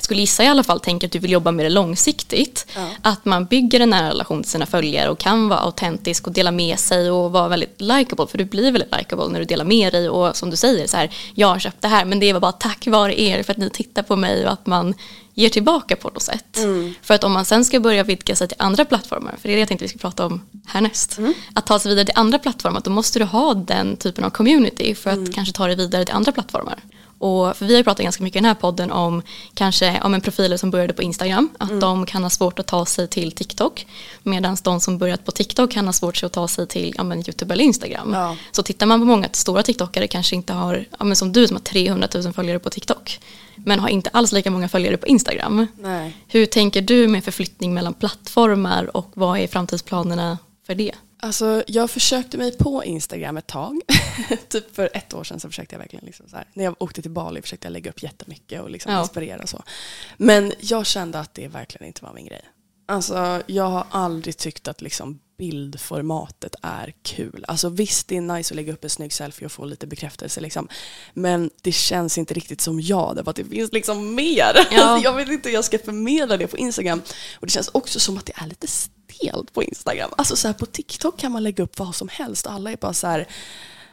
[0.00, 2.66] skulle gissa i alla fall tänker att du vill jobba med det långsiktigt.
[2.74, 2.88] Ja.
[3.02, 6.50] Att man bygger en nära relation till sina följare och kan vara autentisk och dela
[6.50, 9.92] med sig och vara väldigt likable för du blir väldigt likable när du delar med
[9.92, 12.40] dig och som du säger så här jag har köpt det här men det var
[12.40, 14.94] bara tack vare er för att ni tittar på mig och att man
[15.34, 16.56] ger tillbaka på något sätt.
[16.56, 16.94] Mm.
[17.02, 19.56] För att om man sen ska börja vidga sig till andra plattformar, för det är
[19.56, 21.34] det jag tänkte vi ska prata om härnäst, mm.
[21.54, 24.94] att ta sig vidare till andra plattformar, då måste du ha den typen av community
[24.94, 25.32] för att mm.
[25.32, 26.80] kanske ta dig vidare till andra plattformar.
[27.20, 29.22] Och för vi har pratat ganska mycket i den här podden om
[29.54, 31.80] kanske om en profiler som började på Instagram, att mm.
[31.80, 33.86] de kan ha svårt att ta sig till TikTok.
[34.22, 37.18] Medan de som börjat på TikTok kan ha svårt att ta sig till ja, men
[37.18, 38.12] YouTube eller Instagram.
[38.14, 38.36] Ja.
[38.52, 41.56] Så tittar man på många stora TikTokare kanske inte har, ja, men som du som
[41.56, 43.20] har 300 000 följare på TikTok.
[43.64, 45.66] Men har inte alls lika många följare på Instagram.
[45.78, 46.16] Nej.
[46.28, 50.92] Hur tänker du med förflyttning mellan plattformar och vad är framtidsplanerna för det?
[51.22, 53.80] Alltså, jag försökte mig på Instagram ett tag.
[54.48, 57.02] typ för ett år sedan så försökte jag verkligen, liksom så här, när jag åkte
[57.02, 59.00] till Bali försökte jag lägga upp jättemycket och liksom ja.
[59.00, 59.62] inspirera och så.
[60.16, 62.42] Men jag kände att det verkligen inte var min grej.
[62.88, 67.44] Alltså, jag har aldrig tyckt att liksom bildformatet är kul.
[67.48, 70.40] Alltså visst, det är nice att lägga upp en snygg selfie och få lite bekräftelse
[70.40, 70.68] liksom.
[71.14, 74.52] Men det känns inte riktigt som jag, därför att det finns liksom mer.
[74.70, 74.82] Ja.
[74.82, 77.02] Alltså, jag vet inte hur jag ska förmedla det på Instagram.
[77.34, 80.10] Och det känns också som att det är lite stelt på Instagram.
[80.18, 82.46] Alltså så här, på TikTok kan man lägga upp vad som helst.
[82.46, 83.28] Alla är bara så här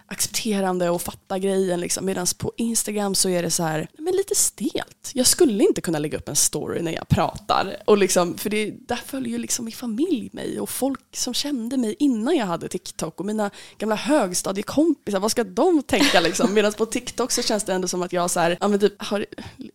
[0.08, 1.80] accepterande och fattar grejen.
[1.80, 2.06] Liksom.
[2.06, 5.12] Medan på Instagram så är det så här, men lite stelt.
[5.14, 7.78] Jag skulle inte kunna lägga upp en story när jag pratar.
[7.86, 11.78] Och liksom, för det, där följer ju liksom min familj mig och folk som kände
[11.78, 16.54] mig innan jag hade TikTok och mina gamla högstadiekompisar, vad ska de tänka liksom?
[16.54, 18.94] Medan på TikTok så känns det ändå som att jag så här, ja, men typ,
[19.02, 19.26] har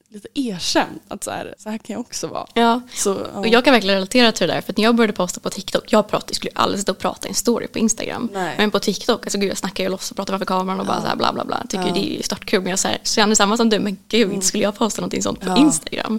[0.08, 2.46] lite erkänt att så här, så här kan jag också vara.
[2.54, 3.38] Ja, så, ja.
[3.38, 4.60] och jag kan verkligen relatera till det där.
[4.60, 7.30] För när jag började posta på TikTok, jag pratade, skulle aldrig sitta och prata i
[7.30, 8.30] en story på Instagram.
[8.32, 8.54] Nej.
[8.58, 10.92] Men på TikTok, alltså gud jag snackar ju loss och pratar framför kameran och ja.
[10.92, 11.66] bara så här bla bla bla.
[11.68, 11.94] Tycker ja.
[11.94, 12.60] det är startkul.
[12.60, 14.42] Men jag så här, känner samma som du, men gud mm.
[14.42, 15.56] skulle jag posta någonting sånt på ja.
[15.56, 16.18] Instagram?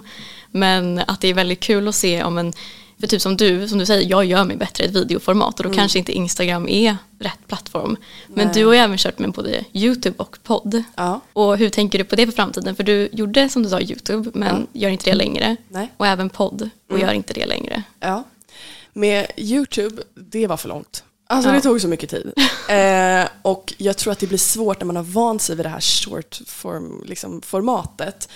[0.50, 2.52] Men att det är väldigt kul att se om en
[3.00, 5.64] för typ som du, som du säger, jag gör mig bättre i ett videoformat och
[5.64, 5.78] då mm.
[5.78, 7.96] kanske inte Instagram är rätt plattform.
[8.26, 8.54] Men Nej.
[8.54, 10.82] du har ju även kört med både YouTube och podd.
[10.94, 11.20] Ja.
[11.32, 12.76] Och hur tänker du på det för framtiden?
[12.76, 14.80] För du gjorde som du sa YouTube men ja.
[14.80, 15.56] gör inte det längre.
[15.68, 15.92] Nej.
[15.96, 17.06] Och även podd och mm.
[17.06, 17.82] gör inte det längre.
[18.00, 18.24] Ja.
[18.92, 21.04] Med YouTube, det var för långt.
[21.26, 21.54] Alltså ja.
[21.54, 22.32] det tog så mycket tid.
[22.68, 25.70] eh, och jag tror att det blir svårt när man har vant sig vid det
[25.70, 28.28] här short form, liksom, formatet.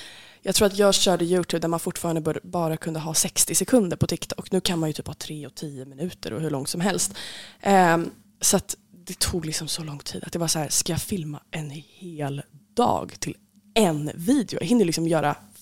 [0.43, 4.07] Jag tror att jag körde YouTube där man fortfarande bara kunde ha 60 sekunder på
[4.07, 4.53] TikTok.
[4.53, 7.15] Nu kan man ju typ ha 3 och 10 minuter och hur långt som helst.
[7.61, 7.99] Eh,
[8.41, 8.61] så
[9.09, 11.71] det tog liksom så lång tid att det var så här, ska jag filma en
[11.71, 12.43] hel
[12.75, 13.37] dag till
[13.75, 14.59] en video?
[14.61, 15.58] Jag hinner liksom göra 40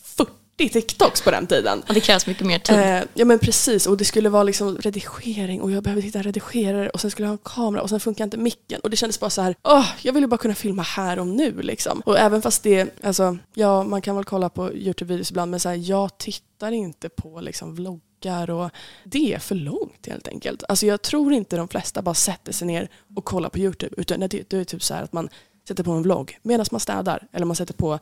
[0.57, 1.83] TikToks på den tiden.
[1.89, 2.79] Och det krävs mycket mer tid.
[2.79, 6.89] Eh, ja men precis och det skulle vara liksom redigering och jag behövde hitta redigerare
[6.89, 9.21] och sen skulle jag ha en kamera och sen funkar inte micken och det kändes
[9.21, 12.01] bara så här, åh, jag vill ju bara kunna filma här och nu liksom.
[12.01, 15.69] Och även fast det, alltså, ja man kan väl kolla på YouTube-videos ibland men så
[15.69, 18.71] här, jag tittar inte på liksom vloggar och
[19.05, 20.63] det är för långt helt enkelt.
[20.69, 24.21] Alltså jag tror inte de flesta bara sätter sig ner och kollar på YouTube utan
[24.21, 25.29] det, det är typ så här att man
[25.69, 27.99] sätter på en vlogg medan man städar eller man sätter på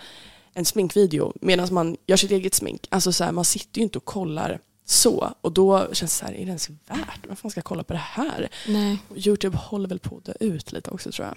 [0.54, 2.86] en sminkvideo medan man gör sitt eget smink.
[2.90, 5.34] Alltså så här, man sitter ju inte och kollar så.
[5.40, 7.26] Och då känns det så här, är det ens värt?
[7.28, 8.48] Varför ska jag kolla på det här?
[8.68, 8.98] Nej.
[9.16, 11.36] Youtube håller väl på att dö ut lite också tror jag.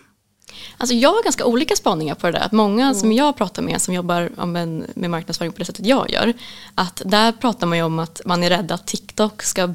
[0.77, 2.45] Alltså jag har ganska olika spaningar på det där.
[2.45, 2.95] Att många mm.
[2.95, 6.33] som jag pratar med som jobbar med, med marknadsföring på det sättet jag gör.
[6.75, 9.73] Att där pratar man ju om att man är rädd att TikTok ska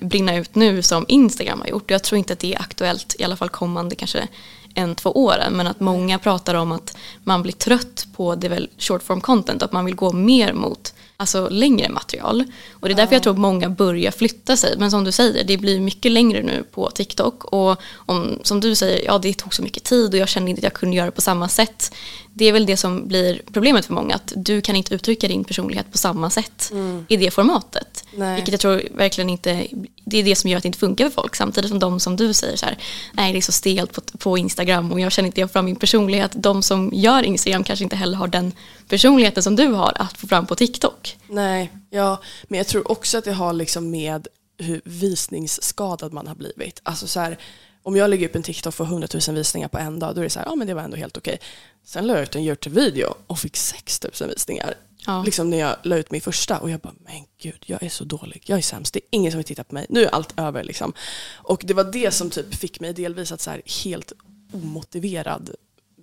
[0.00, 1.90] brinna ut nu som Instagram har gjort.
[1.90, 4.28] Jag tror inte att det är aktuellt, i alla fall kommande kanske
[4.74, 5.52] en, två åren.
[5.52, 9.62] Men att många pratar om att man blir trött på det väl short form content.
[9.62, 12.44] Att man vill gå mer mot alltså, längre material.
[12.72, 14.74] Och det är därför jag tror att många börjar flytta sig.
[14.78, 17.44] Men som du säger, det blir mycket längre nu på TikTok.
[17.44, 20.60] Och om, som du säger, ja det tog så mycket tid och jag kände inte
[20.60, 21.94] att jag kunde göra det på samma sätt
[22.36, 24.14] det är väl det som blir problemet för många.
[24.14, 27.06] Att du kan inte uttrycka din personlighet på samma sätt mm.
[27.08, 28.04] i det formatet.
[28.16, 28.34] Nej.
[28.34, 29.66] Vilket jag tror verkligen inte,
[30.04, 31.36] det är det som gör att det inte funkar för folk.
[31.36, 32.78] Samtidigt som de som du säger så här,
[33.12, 36.30] nej det är så stelt på, på Instagram och jag känner inte fram min personlighet.
[36.34, 38.52] De som gör Instagram kanske inte heller har den
[38.88, 41.16] personligheten som du har att få fram på TikTok.
[41.28, 46.34] Nej, ja, men jag tror också att det har liksom med hur visningsskadad man har
[46.34, 46.80] blivit.
[46.82, 47.38] Alltså så här,
[47.84, 50.20] om jag lägger upp en TikTok och får 100 000 visningar på en dag, då
[50.20, 51.38] är det så här, ja men det var ändå helt okej.
[51.84, 54.74] Sen la jag ut en Youtube-video och fick 6 000 visningar.
[55.06, 55.22] Ja.
[55.22, 58.04] Liksom när jag la ut min första och jag bara, men gud, jag är så
[58.04, 60.38] dålig, jag är sämst, det är ingen som vill titta på mig, nu är allt
[60.40, 60.92] över liksom.
[61.34, 64.12] Och det var det som typ fick mig delvis att så här, helt
[64.52, 65.50] omotiverad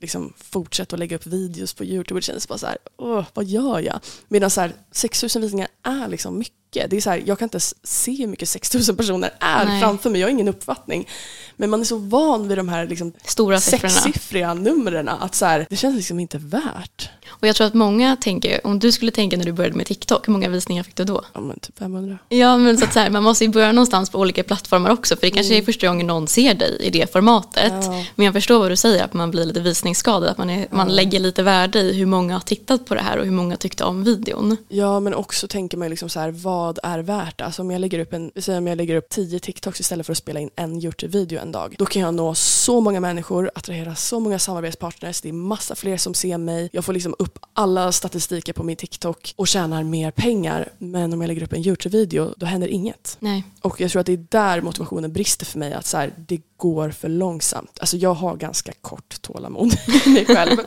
[0.01, 2.19] liksom fortsätta att lägga upp videos på Youtube.
[2.19, 3.99] Det kändes bara så här, åh, vad gör jag?
[4.27, 6.89] Medan så här, 6000 visningar är liksom mycket.
[6.89, 9.81] Det är så här, jag kan inte se hur mycket 6000 personer är Nej.
[9.81, 10.21] framför mig.
[10.21, 11.07] Jag har ingen uppfattning.
[11.55, 15.65] Men man är så van vid de här liksom Stora sexsiffriga numren att så här,
[15.69, 17.09] det känns liksom inte värt.
[17.31, 20.27] Och jag tror att många tänker, om du skulle tänka när du började med TikTok,
[20.27, 21.21] hur många visningar fick du då?
[21.33, 22.17] Ja men typ 500.
[22.29, 25.15] Ja men så att så här, man måste ju börja någonstans på olika plattformar också
[25.15, 25.61] för det kanske mm.
[25.61, 27.73] är första gången någon ser dig i det formatet.
[27.81, 28.03] Ja.
[28.15, 30.67] Men jag förstår vad du säger, att man blir lite visningsskadad, att man, är, ja.
[30.77, 33.57] man lägger lite värde i hur många har tittat på det här och hur många
[33.57, 34.57] tyckte om videon.
[34.69, 37.41] Ja men också tänker man liksom så här, vad är värt?
[37.41, 40.13] Alltså om jag lägger upp en, säg om jag lägger upp 10 TikToks istället för
[40.13, 43.95] att spela in en Youtube-video en dag, då kan jag nå så många människor, attrahera
[43.95, 47.91] så många samarbetspartners, det är massa fler som ser mig, jag får liksom upp alla
[47.91, 50.69] statistiker på min TikTok och tjänar mer pengar.
[50.77, 53.17] Men om jag lägger upp en YouTube-video, då händer inget.
[53.19, 53.43] Nej.
[53.61, 56.41] Och jag tror att det är där motivationen brister för mig, att så här, det
[56.57, 57.79] går för långsamt.
[57.79, 59.73] Alltså jag har ganska kort tålamod
[60.05, 60.59] mig själv.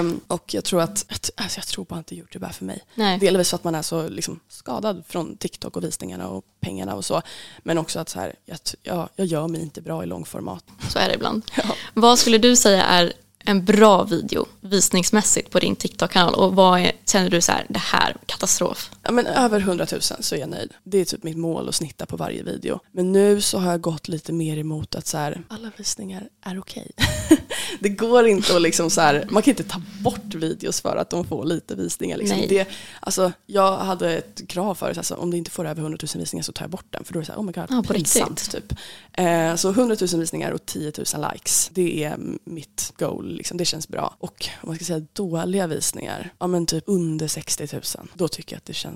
[0.00, 2.82] um, och jag tror att, alltså jag tror bara inte YouTube är för mig.
[2.94, 3.18] Nej.
[3.18, 7.04] Delvis för att man är så liksom skadad från TikTok och visningarna och pengarna och
[7.04, 7.22] så.
[7.62, 10.64] Men också att så här, jag, jag, jag gör mig inte bra i långformat.
[10.88, 11.42] Så är det ibland.
[11.56, 11.74] Ja.
[11.94, 13.12] Vad skulle du säga är
[13.44, 17.78] en bra video visningsmässigt på din TikTok-kanal och vad är, känner du så här, det
[17.78, 18.90] här, katastrof?
[19.04, 20.74] Ja, men över 100 000 så är jag nöjd.
[20.84, 22.80] Det är typ mitt mål att snitta på varje video.
[22.92, 26.58] Men nu så har jag gått lite mer emot att så här, alla visningar är
[26.60, 26.90] okej.
[26.96, 27.38] Okay.
[27.80, 31.10] det går inte att liksom så här, man kan inte ta bort videos för att
[31.10, 32.16] de får lite visningar.
[32.16, 32.38] Liksom.
[32.38, 32.46] Nej.
[32.48, 32.68] Det,
[33.00, 36.42] alltså, jag hade ett krav förut, alltså, om det inte får över 100 000 visningar
[36.42, 37.04] så tar jag bort den.
[37.04, 38.72] För då är det så här, oh my god, Ja, pinsamt, typ.
[39.12, 43.36] Eh, så 100 000 visningar och 10 000 likes, det är mitt goal.
[43.36, 43.56] Liksom.
[43.56, 44.16] Det känns bra.
[44.18, 47.82] Och om man ska säga dåliga visningar, ja men typ under 60 000,
[48.14, 48.91] då tycker jag att det känns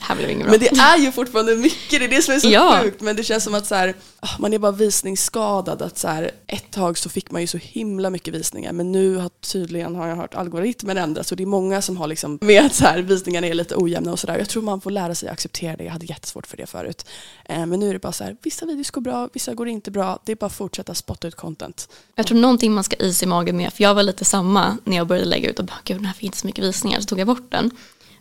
[0.00, 0.50] Här blev inget bra.
[0.50, 2.80] men det är ju fortfarande mycket, det är det som är så Ja.
[2.82, 3.00] sjukt.
[3.00, 5.82] Men det känns som att så här, ah, man är bara visningsskadad.
[5.82, 9.16] Att så här, ett tag så fick man ju så himla mycket visningar men nu
[9.16, 11.30] har tydligen, har jag hört, algoritmen ändrats.
[11.30, 14.12] Och det är många som har liksom med att så här, visningarna är lite ojämna
[14.12, 14.38] och sådär.
[14.38, 15.84] Jag tror man får lära sig att acceptera det.
[15.84, 17.06] Jag hade jättesvårt för det förut.
[17.44, 19.90] Eh, men nu är det bara så här, vissa videos går bra, vissa går inte
[19.90, 20.18] bra.
[20.24, 21.88] Det är bara att fortsätta spotta ut content.
[22.14, 24.96] Jag tror någonting man ska is i magen med, för jag var lite samma när
[24.96, 27.06] jag började lägga ut och bara, gud den här fick inte så mycket visningar, så
[27.06, 27.70] tog jag bort den.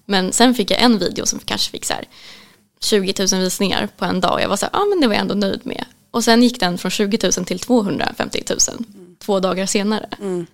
[0.10, 2.06] Men sen fick jag en video som kanske fick så här
[2.82, 5.14] 20 000 visningar på en dag och jag var så här, ja men det var
[5.14, 5.86] jag ändå nöjd med.
[6.12, 8.60] Och sen gick den från 20 000 till 250 000
[9.26, 10.10] två dagar senare.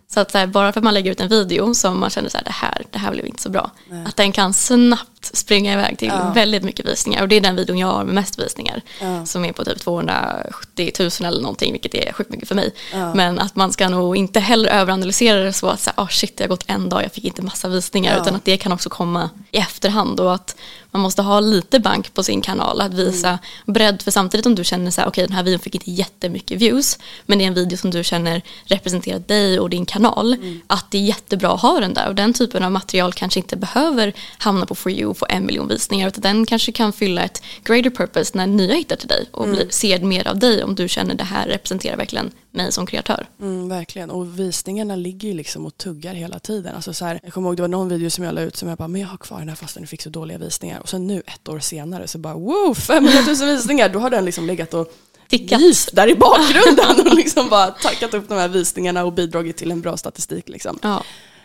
[0.08, 2.30] Så att så här, bara för att man lägger ut en video som man känner
[2.30, 3.71] så här, det här, det här blev inte så bra.
[4.06, 7.21] Att den kan snabbt springa iväg till väldigt mycket visningar.
[7.21, 8.82] Och det är den videon jag har med mest visningar.
[9.25, 12.73] Som är på typ 270 000 eller någonting, vilket är sjukt mycket för mig.
[13.13, 16.38] Men att man ska nog inte heller överanalysera det så att så här, oh shit,
[16.38, 18.21] det har gått en dag, jag fick inte massa visningar.
[18.21, 20.19] Utan att det kan också komma i efterhand.
[20.19, 20.56] Och att
[20.91, 22.82] man måste ha lite bank på sin kanal.
[22.82, 24.01] Att visa bredd.
[24.01, 26.99] För samtidigt om du känner så här, okej den här videon fick inte jättemycket views.
[27.25, 30.36] Men det är en video som du känner representerar dig och din kanal.
[30.68, 32.08] Att det är jättebra att ha den där.
[32.08, 35.46] Och den typen av material kanske inte behöver hamna på For You och få en
[35.46, 36.08] miljon visningar.
[36.08, 39.26] Utan den kanske kan fylla ett greater purpose när nya hittar till dig.
[39.32, 42.86] Och blir, ser mer av dig om du känner det här representerar verkligen mig som
[42.86, 43.28] kreatör.
[43.41, 46.76] Mm, verkligen, och visningarna ligger ju liksom och tuggar hela tiden.
[46.76, 48.70] Alltså så här, jag kommer ihåg det var någon video som jag la ut som
[48.70, 50.80] jag bara, men jag har kvar den här fast den fick så dåliga visningar.
[50.80, 53.89] Och sen nu ett år senare så bara, wow, 500 000 visningar.
[53.89, 54.94] Då har den liksom legat och
[55.28, 55.62] Tickat.
[55.62, 59.72] lyst där i bakgrunden och liksom bara tackat upp de här visningarna och bidragit till
[59.72, 60.50] en bra statistik.
[60.50, 60.80] Liksom.
[60.82, 61.04] Ja.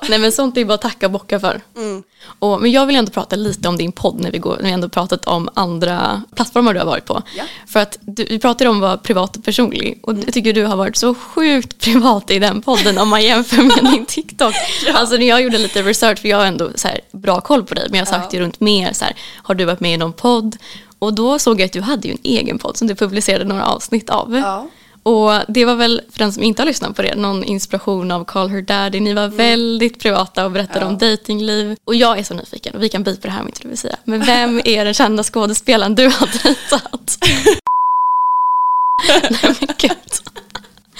[0.08, 1.60] Nej men sånt är bara att tacka och bocka för.
[2.38, 4.70] Och, men jag vill ändå prata lite om din podd när vi, går, när vi
[4.70, 7.22] ändå pratat om andra plattformar du har varit på.
[7.36, 7.44] Ja.
[7.66, 10.64] För att du, vi pratade om att vara privat och personlig och jag tycker du
[10.64, 14.54] har varit så sjukt privat i den podden om man jämför med din TikTok.
[14.94, 17.74] Alltså när jag gjorde lite research, för jag har ändå så här, bra koll på
[17.74, 20.12] dig, men jag sökte ju runt mer så här, har du varit med i någon
[20.12, 20.56] podd?
[21.00, 23.66] Och då såg jag att du hade ju en egen podd som du publicerade några
[23.66, 24.36] avsnitt av.
[24.36, 24.66] Ja.
[25.02, 28.24] Och det var väl, för den som inte har lyssnat på det, någon inspiration av
[28.24, 29.00] Call Her Daddy.
[29.00, 31.76] Ni var väldigt privata och berättade om datingliv.
[31.84, 33.78] Och jag är så nyfiken, och vi kan bipa det här om inte du vill
[33.78, 33.96] säga.
[34.04, 37.18] Men vem är den kända skådespelaren du har dejtat?
[39.30, 39.98] Nej men gud.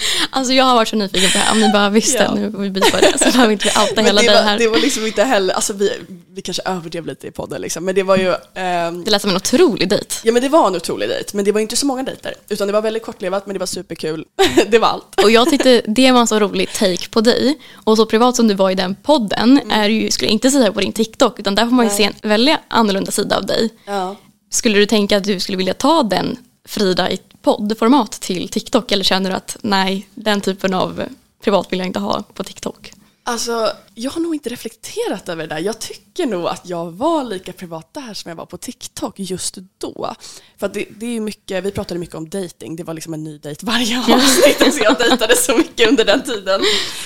[0.29, 2.33] Alltså jag har varit så nyfiken på det här, om ni bara visste Ja.
[2.35, 4.57] nu och vi bipar det så behöver vi inte vi outa hela det, var, här.
[4.57, 5.91] det var liksom inte heller, alltså vi,
[6.29, 9.31] vi kanske överdrev lite i podden liksom, men det var ju ehm, Det lät som
[9.31, 10.15] en otrolig dejt.
[10.23, 12.33] Ja men det var en otrolig dejt, men det var inte så många dejter.
[12.49, 14.25] Utan det var väldigt kortlevat men det var superkul.
[14.67, 15.23] det var allt.
[15.23, 17.57] Och jag tyckte det var en så rolig take på dig.
[17.73, 20.71] Och så privat som du var i den podden är ju, skulle jag inte säga
[20.71, 23.69] på din TikTok, utan där får man ju se en väldigt annorlunda sida av dig.
[23.85, 24.15] Ja.
[24.51, 29.03] Skulle du tänka att du skulle vilja ta den Frida i poddformat till TikTok eller
[29.03, 31.03] känner du att nej, den typen av
[31.43, 32.93] privat vill jag inte ha på TikTok?
[33.23, 35.61] Alltså, jag har nog inte reflekterat över det där.
[35.61, 39.57] Jag tycker nog att jag var lika privat där som jag var på TikTok just
[39.77, 40.15] då.
[40.59, 42.75] För det, det är mycket, vi pratade mycket om dating.
[42.75, 44.73] det var liksom en ny dejt varje avsnitt.
[44.73, 46.61] så jag dejtade så mycket under den tiden.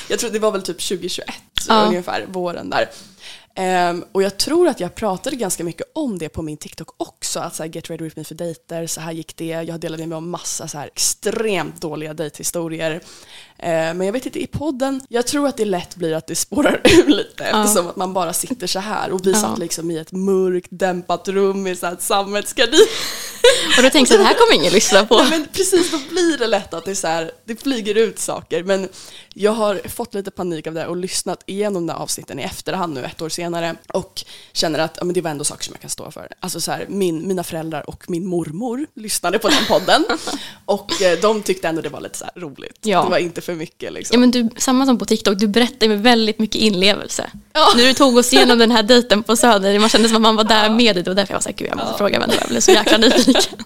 [0.09, 1.29] Jag tror det var väl typ 2021
[1.67, 1.85] Ja.
[1.85, 2.89] ungefär, våren där.
[3.59, 7.39] Um, och jag tror att jag pratade ganska mycket om det på min TikTok också.
[7.39, 9.45] Att så här, get ready with me för dejter, så här gick det.
[9.45, 13.01] Jag delade med mig om massa så här extremt dåliga dejthistorier.
[13.59, 16.35] Ehm, men jag vet inte, i podden, jag tror att det lätt blir att det
[16.35, 19.11] spårar ur lite eftersom att man bara sitter så här.
[19.11, 19.37] Och vi Ja.
[19.41, 22.87] satt liksom i ett mörkt, dämpat rum i så här sammetsgardin.
[23.77, 25.17] Och då tänkte jag det här kommer ingen lyssna på.
[25.17, 28.19] Nej, men precis, då blir det lätt att det, är så här, det flyger ut
[28.19, 28.63] saker.
[28.63, 28.89] Men
[29.33, 32.93] jag har fått lite panik av det och lyssnat igenom de där avsnitten i efterhand
[32.93, 35.81] nu ett år senare och känner att ja, men det var ändå saker som jag
[35.81, 36.27] kan stå för.
[36.39, 40.05] Alltså så här, min, mina föräldrar och min mormor lyssnade på den podden
[40.65, 42.79] och eh, de tyckte ändå det var lite så här roligt.
[42.81, 43.03] Ja.
[43.03, 44.13] Det var inte för mycket liksom.
[44.13, 47.29] Ja, men du, samma som på TikTok, du berättar med väldigt mycket inlevelse.
[47.53, 47.67] Ja.
[47.77, 50.35] När du tog oss igenom den här dejten på Söder, man kände som att man
[50.35, 51.03] var där med dig.
[51.03, 52.59] Det var därför jag var såhär, gud jag måste fråga vem det var, jag blev
[52.59, 53.41] så jäkla nyfiken.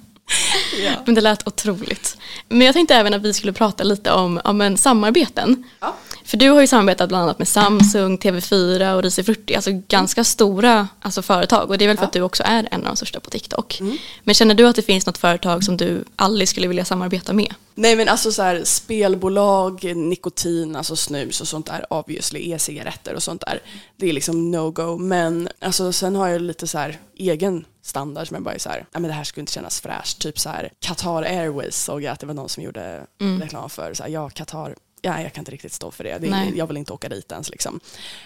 [0.83, 0.91] Ja.
[1.05, 2.17] Men det lät otroligt.
[2.49, 5.63] Men jag tänkte även att vi skulle prata lite om, om en samarbeten.
[5.79, 5.95] Ja.
[6.29, 10.87] För du har ju samarbetat bland annat med Samsung, TV4 och Risifrutti, alltså ganska stora
[11.01, 12.07] alltså, företag och det är väl för ja.
[12.07, 13.79] att du också är en av de största på TikTok.
[13.79, 13.97] Mm.
[14.23, 17.53] Men känner du att det finns något företag som du aldrig skulle vilja samarbeta med?
[17.75, 23.23] Nej men alltså så här, spelbolag, nikotin, alltså snus och sånt där, obviously e-cigaretter och
[23.23, 23.61] sånt där.
[23.97, 24.97] Det är liksom no-go.
[24.97, 28.69] Men alltså sen har jag lite så här egen standard som jag bara är så
[28.69, 30.21] här, ja men det här skulle inte kännas fräscht.
[30.21, 33.41] Typ så här, Qatar Airways såg jag att det var någon som gjorde mm.
[33.41, 33.93] reklam för.
[33.93, 36.17] Så här, ja, Qatar ja, jag kan inte riktigt stå för det.
[36.17, 37.49] det jag vill inte åka dit ens.
[37.49, 37.79] Liksom.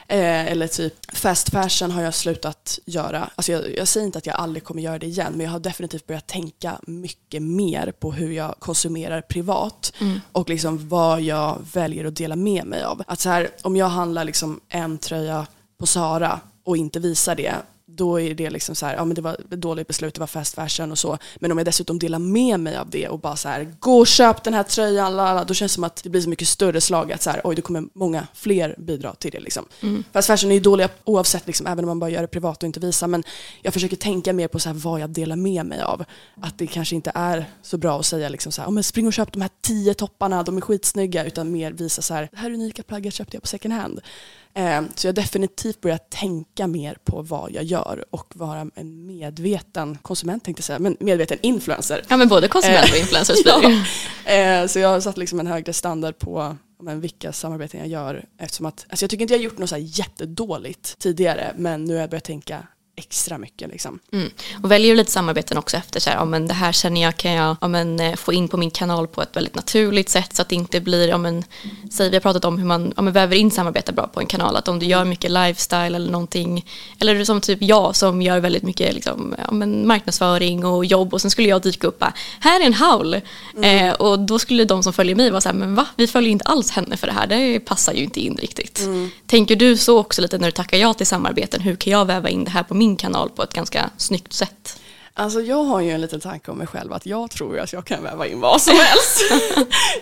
[0.07, 3.29] Eh, eller typ fast fashion har jag slutat göra.
[3.35, 5.59] Alltså jag, jag, säger inte att jag aldrig kommer göra det igen, men jag har
[5.59, 10.21] definitivt börjat tänka mycket mer på hur jag konsumerar privat mm.
[10.31, 13.03] och liksom vad jag väljer att dela med mig av.
[13.07, 15.47] Att så här, om jag handlar liksom en tröja
[15.79, 17.53] på Sara och inte visar det
[17.95, 20.27] då är det liksom så här, ja men det var ett dåligt beslut, det var
[20.27, 21.17] fast fashion och så.
[21.35, 24.07] Men om jag dessutom delar med mig av det och bara så här, gå och
[24.07, 26.81] köp den här tröjan, lala, då känns det som att det blir så mycket större
[26.81, 29.65] slag att så här, oj, det kommer många fler bidra till det liksom.
[29.81, 30.03] Mm.
[30.13, 32.67] Fast fashion är ju dåliga oavsett, liksom, även om man bara gör det privat och
[32.67, 33.07] inte visar.
[33.07, 33.23] Men
[33.61, 36.05] jag försöker tänka mer på så här, vad jag delar med mig av.
[36.41, 39.07] Att det kanske inte är så bra att säga liksom så här, oh, men spring
[39.07, 42.37] och köp de här tio topparna, de är skitsnygga, utan mer visa så här, det
[42.37, 44.01] här unika plagget köpte jag på second hand.
[44.55, 49.05] Eh, så jag har definitivt börjat tänka mer på vad jag gör och vara en
[49.05, 52.03] medveten konsument tänkte jag säga, men medveten influencer.
[52.07, 54.33] Ja men både konsument och eh, influencer ja.
[54.33, 58.25] Eh, så jag har satt liksom en högre standard på men, vilka samarbeten jag gör
[58.37, 61.93] eftersom att, alltså jag tycker inte jag har gjort något så jättedåligt tidigare men nu
[61.93, 63.69] har jag börjat tänka extra mycket.
[63.69, 63.99] Liksom.
[64.11, 64.29] Mm.
[64.63, 67.31] Och väljer lite samarbeten också efter så här, ja, men det här känner jag kan
[67.31, 70.41] jag ja, men, eh, få in på min kanal på ett väldigt naturligt sätt så
[70.41, 71.43] att det inte blir, ja, men,
[71.91, 74.25] säg vi har pratat om hur man ja, men, väver in samarbete bra på en
[74.25, 76.65] kanal, att om du gör mycket lifestyle eller någonting,
[76.99, 81.21] eller som typ jag som gör väldigt mycket liksom, ja, men, marknadsföring och jobb och
[81.21, 83.21] sen skulle jag dyka upp bara, här är en haul
[83.57, 83.87] mm.
[83.87, 86.31] eh, och då skulle de som följer mig vara så här, men va, vi följer
[86.31, 88.79] inte alls henne för det här, det passar ju inte in riktigt.
[88.79, 89.11] Mm.
[89.27, 92.29] Tänker du så också lite när du tackar ja till samarbeten, hur kan jag väva
[92.29, 94.81] in det här på min min kanal på ett ganska snyggt sätt.
[95.13, 97.85] Alltså jag har ju en liten tanke om mig själv att jag tror att jag
[97.85, 99.21] kan väva in vad som helst.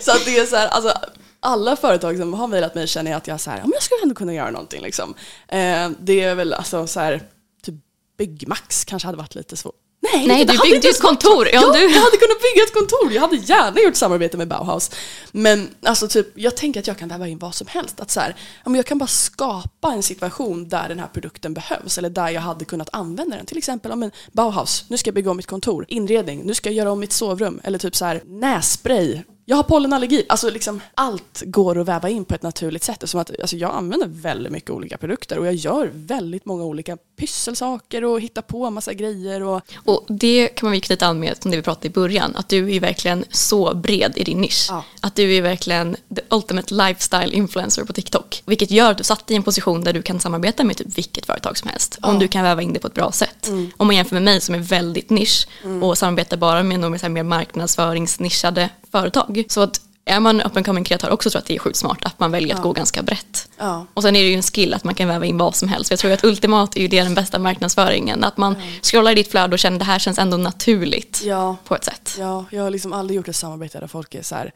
[0.00, 0.98] så att det är så här, alltså,
[1.40, 3.82] alla företag som har mejlat mig känner jag att jag, så här, ja, men jag
[3.82, 4.82] skulle ändå kunna göra någonting.
[4.82, 5.14] Liksom.
[5.48, 7.22] Eh, det är väl alltså så här,
[7.62, 7.74] typ
[8.18, 9.74] Byggmax kanske hade varit lite svårt.
[10.02, 11.48] Nej, Nej du byggde ett kontor.
[11.52, 11.80] Ja, du...
[11.80, 13.12] Jag hade kunnat bygga ett kontor.
[13.12, 14.90] Jag hade gärna gjort samarbete med Bauhaus.
[15.32, 18.00] Men alltså, typ, jag tänker att jag kan väva in vad som helst.
[18.00, 22.10] Att så här, jag kan bara skapa en situation där den här produkten behövs eller
[22.10, 23.46] där jag hade kunnat använda den.
[23.46, 25.84] Till exempel om en Bauhaus, nu ska jag bygga om mitt kontor.
[25.88, 27.60] Inredning, nu ska jag göra om mitt sovrum.
[27.64, 30.24] Eller typ så här, nässpray, jag har pollenallergi.
[30.28, 33.08] Alltså liksom, allt går att väva in på ett naturligt sätt.
[33.08, 36.96] Som att, alltså jag använder väldigt mycket olika produkter och jag gör väldigt många olika
[37.22, 39.42] pysselsaker och hittar på en massa grejer.
[39.42, 42.36] Och, och det kan man ju knyta an med som det vi pratade i början,
[42.36, 44.66] att du är verkligen så bred i din nisch.
[44.68, 44.84] Ja.
[45.00, 48.42] Att du är verkligen the ultimate lifestyle influencer på TikTok.
[48.46, 51.26] Vilket gör att du satt i en position där du kan samarbeta med typ vilket
[51.26, 51.98] företag som helst.
[52.02, 52.08] Ja.
[52.08, 53.48] Om du kan väva in det på ett bra sätt.
[53.48, 53.70] Mm.
[53.76, 55.82] Om man jämför med mig som är väldigt nisch mm.
[55.82, 59.44] och samarbetar bara med några mer marknadsföringsnischade företag.
[59.48, 61.76] Så att är man up and coming kreatör också tror jag att det är sjukt
[61.76, 62.62] smart att man väljer att ja.
[62.62, 63.48] gå ganska brett.
[63.58, 63.86] Ja.
[63.94, 65.90] Och sen är det ju en skill att man kan väva in vad som helst.
[65.90, 68.24] Jag tror att ultimat är ju det den bästa marknadsföringen.
[68.24, 68.68] Att man mm.
[68.82, 71.56] scrollar i ditt flöde och känner att det här känns ändå naturligt ja.
[71.64, 72.16] på ett sätt.
[72.18, 74.52] Ja, jag har liksom aldrig gjort ett samarbete där folk är så här,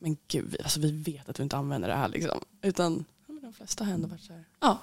[0.00, 2.40] men gud, alltså vi vet att du inte använder det här liksom.
[2.62, 3.04] Utan
[3.42, 4.78] de flesta har ändå varit så här, ja.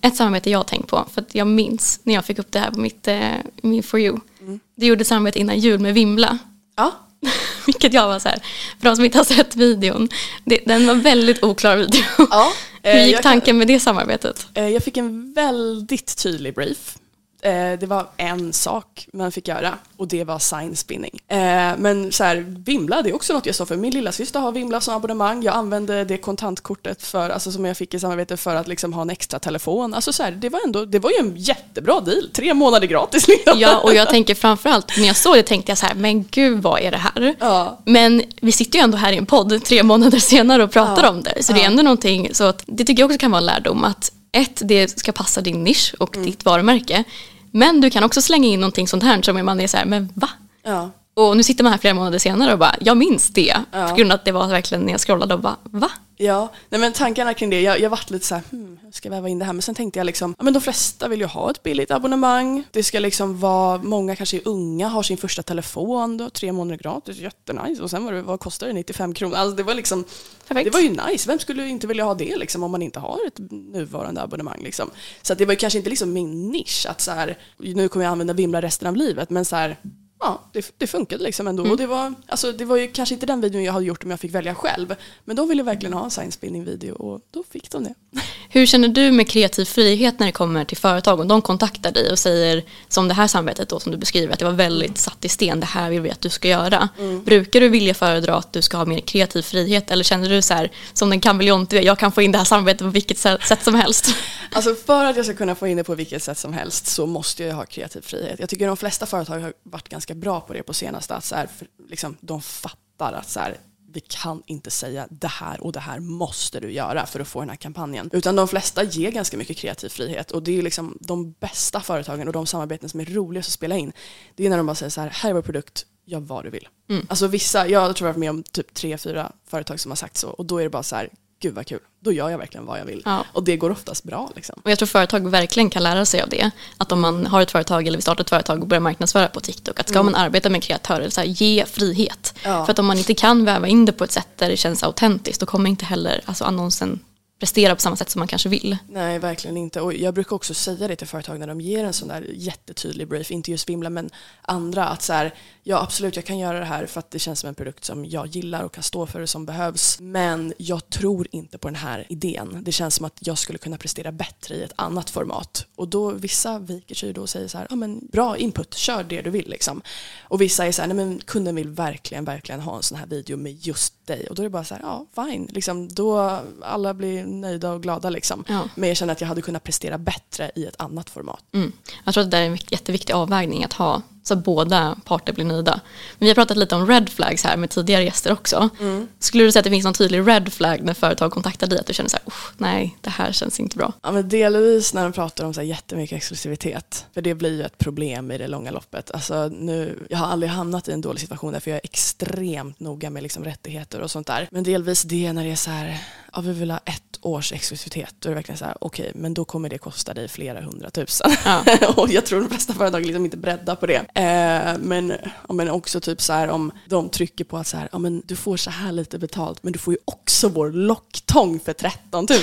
[0.00, 2.58] Ett samarbete jag har tänkt på, för att jag minns när jag fick upp det
[2.58, 3.30] här på mitt, eh,
[3.62, 4.20] min For You.
[4.40, 4.60] Mm.
[4.74, 6.38] Det gjorde samarbete innan jul med Vimla.
[6.76, 6.92] Ja.
[7.66, 8.38] Vilket jag var så här,
[8.80, 10.08] för de som inte har sett videon,
[10.44, 12.02] det, den var väldigt oklar video.
[12.16, 12.52] Ja,
[12.82, 14.46] Hur gick eh, tanken med det samarbetet?
[14.54, 16.96] Eh, jag fick en väldigt tydlig brief
[17.42, 21.20] Eh, det var en sak man fick göra och det var sign spinning.
[21.28, 21.38] Eh,
[21.78, 23.76] men så här, Vimla, det är också något jag sa för.
[23.76, 25.42] Min lilla syster har Vimla som abonnemang.
[25.42, 29.02] Jag använde det kontantkortet för, alltså, som jag fick i samarbete för att liksom, ha
[29.02, 29.94] en extra telefon.
[29.94, 32.30] Alltså, så här, det, var ändå, det var ju en jättebra deal.
[32.32, 33.28] Tre månader gratis.
[33.28, 33.58] Liksom.
[33.58, 36.62] Ja, och jag tänker framförallt när jag såg det tänkte jag så här, men gud
[36.62, 37.34] vad är det här?
[37.38, 37.78] Ja.
[37.84, 41.10] Men vi sitter ju ändå här i en podd tre månader senare och pratar ja.
[41.10, 41.42] om det.
[41.42, 41.56] Så ja.
[41.56, 44.12] det är ändå någonting, så att, det tycker jag också kan vara en lärdom att
[44.32, 46.26] ett, det ska passa din nisch och mm.
[46.26, 47.04] ditt varumärke.
[47.50, 50.12] Men du kan också slänga in någonting sånt här som man är så här, men
[50.14, 50.28] va?
[50.62, 50.90] Ja.
[51.14, 53.56] Och nu sitter man här flera månader senare och bara, jag minns det.
[53.72, 53.88] Ja.
[53.88, 55.90] På grund av att det var verkligen när jag scrollade och bara, va?
[56.22, 59.08] Ja, nej men tankarna kring det, jag, jag varit lite så här, hmm, hur ska
[59.08, 59.52] jag väva in det här?
[59.52, 62.64] Men sen tänkte jag liksom, ja men de flesta vill ju ha ett billigt abonnemang.
[62.70, 66.82] Det ska liksom vara, många kanske är unga, har sin första telefon då, tre månader
[66.82, 67.82] gratis, jättenice.
[67.82, 68.72] Och sen var det, vad kostar det?
[68.72, 69.36] 95 kronor.
[69.36, 70.04] Alltså det var liksom,
[70.48, 70.64] Perfekt.
[70.64, 71.28] det var ju nice.
[71.28, 74.90] Vem skulle inte vilja ha det liksom om man inte har ett nuvarande abonnemang liksom?
[75.22, 78.12] Så det var ju kanske inte liksom min nisch att så här, nu kommer jag
[78.12, 79.76] använda Vimla resten av livet, men så här,
[80.20, 81.62] ja, det, det funkade liksom ändå.
[81.62, 81.72] Mm.
[81.72, 84.10] Och det var, alltså, det var ju kanske inte den videon jag hade gjort om
[84.10, 84.94] jag fick välja själv.
[85.24, 87.94] Men de ville verkligen ha en science-building-video och då fick de det.
[88.48, 91.20] Hur känner du med kreativ frihet när det kommer till företag?
[91.20, 94.38] Om de kontaktar dig och säger, som det här samarbetet då som du beskriver, att
[94.38, 96.88] det var väldigt satt i sten, det här vill vi att du ska göra.
[96.98, 97.24] Mm.
[97.24, 100.54] Brukar du vilja föredra att du ska ha mer kreativ frihet eller känner du så
[100.54, 103.74] här, som den kameleont jag kan få in det här samarbetet på vilket sätt som
[103.74, 104.14] helst?
[104.52, 107.06] Alltså för att jag ska kunna få in det på vilket sätt som helst så
[107.06, 108.40] måste jag ha kreativ frihet.
[108.40, 111.34] Jag tycker de flesta företag har varit ganska bra på det på senaste, att så
[111.34, 111.48] här,
[111.88, 113.56] liksom, de fattar att så här,
[113.92, 117.40] vi kan inte säga det här och det här måste du göra för att få
[117.40, 118.10] den här kampanjen.
[118.12, 122.26] Utan de flesta ger ganska mycket kreativ frihet och det är liksom de bästa företagen
[122.26, 123.92] och de samarbeten som är roligast att spela in.
[124.34, 126.50] Det är när de bara säger så här, här är vår produkt, gör vad du
[126.50, 126.68] vill.
[126.88, 127.06] Mm.
[127.08, 129.96] Alltså vissa, jag tror jag har varit med om typ tre, fyra företag som har
[129.96, 131.10] sagt så och då är det bara så här,
[131.40, 133.02] gud vad kul, då gör jag verkligen vad jag vill.
[133.04, 133.24] Ja.
[133.32, 134.30] Och det går oftast bra.
[134.36, 134.60] Liksom.
[134.64, 136.50] Och jag tror företag verkligen kan lära sig av det.
[136.76, 139.40] Att om man har ett företag eller vill starta ett företag och börja marknadsföra på
[139.40, 140.12] TikTok, att ska mm.
[140.12, 142.34] man arbeta med kreatörer, så här, ge frihet.
[142.44, 142.64] Ja.
[142.64, 144.82] För att om man inte kan väva in det på ett sätt där det känns
[144.82, 147.00] autentiskt, då kommer inte heller alltså, annonsen
[147.40, 148.76] prestera på samma sätt som man kanske vill.
[148.88, 149.80] Nej, verkligen inte.
[149.80, 153.08] Och jag brukar också säga det till företag när de ger en sån där jättetydlig
[153.08, 154.10] brief, inte just Vimla men
[154.42, 155.34] andra, att så här,
[155.70, 158.04] ja absolut jag kan göra det här för att det känns som en produkt som
[158.04, 159.98] jag gillar och kan stå för det som behövs.
[160.00, 162.58] Men jag tror inte på den här idén.
[162.62, 165.66] Det känns som att jag skulle kunna prestera bättre i ett annat format.
[165.76, 169.04] Och då vissa viker sig då och säger så här, ja men bra input, kör
[169.04, 169.82] det du vill liksom.
[170.22, 173.06] Och vissa är så här, nej men kunden vill verkligen, verkligen ha en sån här
[173.06, 174.26] video med just dig.
[174.26, 177.82] Och då är det bara så här, ja fine, liksom, då alla blir nöjda och
[177.82, 178.44] glada liksom.
[178.48, 178.68] Ja.
[178.74, 181.44] Men jag känner att jag hade kunnat prestera bättre i ett annat format.
[181.52, 181.72] Mm.
[182.04, 185.44] Jag tror att det är en jätteviktig avvägning att ha så att båda parter blir
[185.44, 185.80] nöjda.
[186.18, 188.68] Men vi har pratat lite om red flags här med tidigare gäster också.
[188.80, 189.08] Mm.
[189.18, 191.78] Skulle du säga att det finns någon tydlig red flag när företag kontaktar dig?
[191.78, 193.92] Att du känner så här, nej det här känns inte bra.
[194.02, 197.06] Ja men delvis när de pratar om så här jättemycket exklusivitet.
[197.14, 199.10] För det blir ju ett problem i det långa loppet.
[199.10, 202.80] Alltså, nu, jag har aldrig hamnat i en dålig situation där för jag är extremt
[202.80, 204.48] noga med liksom rättigheter och sånt där.
[204.50, 205.98] Men delvis det när det är så här,
[206.32, 208.14] ja, vi vill ha ett års exklusivitet.
[208.18, 210.60] Då är det verkligen så här, okej, okay, men då kommer det kosta dig flera
[210.60, 211.30] hundratusen.
[211.44, 211.64] Ja.
[211.96, 213.96] och jag tror de flesta företag liksom inte beredda på det.
[213.96, 215.12] Eh, men,
[215.48, 218.22] ja, men också typ så här om de trycker på att så här, ja, men
[218.26, 222.26] du får så här lite betalt, men du får ju också vår locktång för 13
[222.30, 222.38] 000.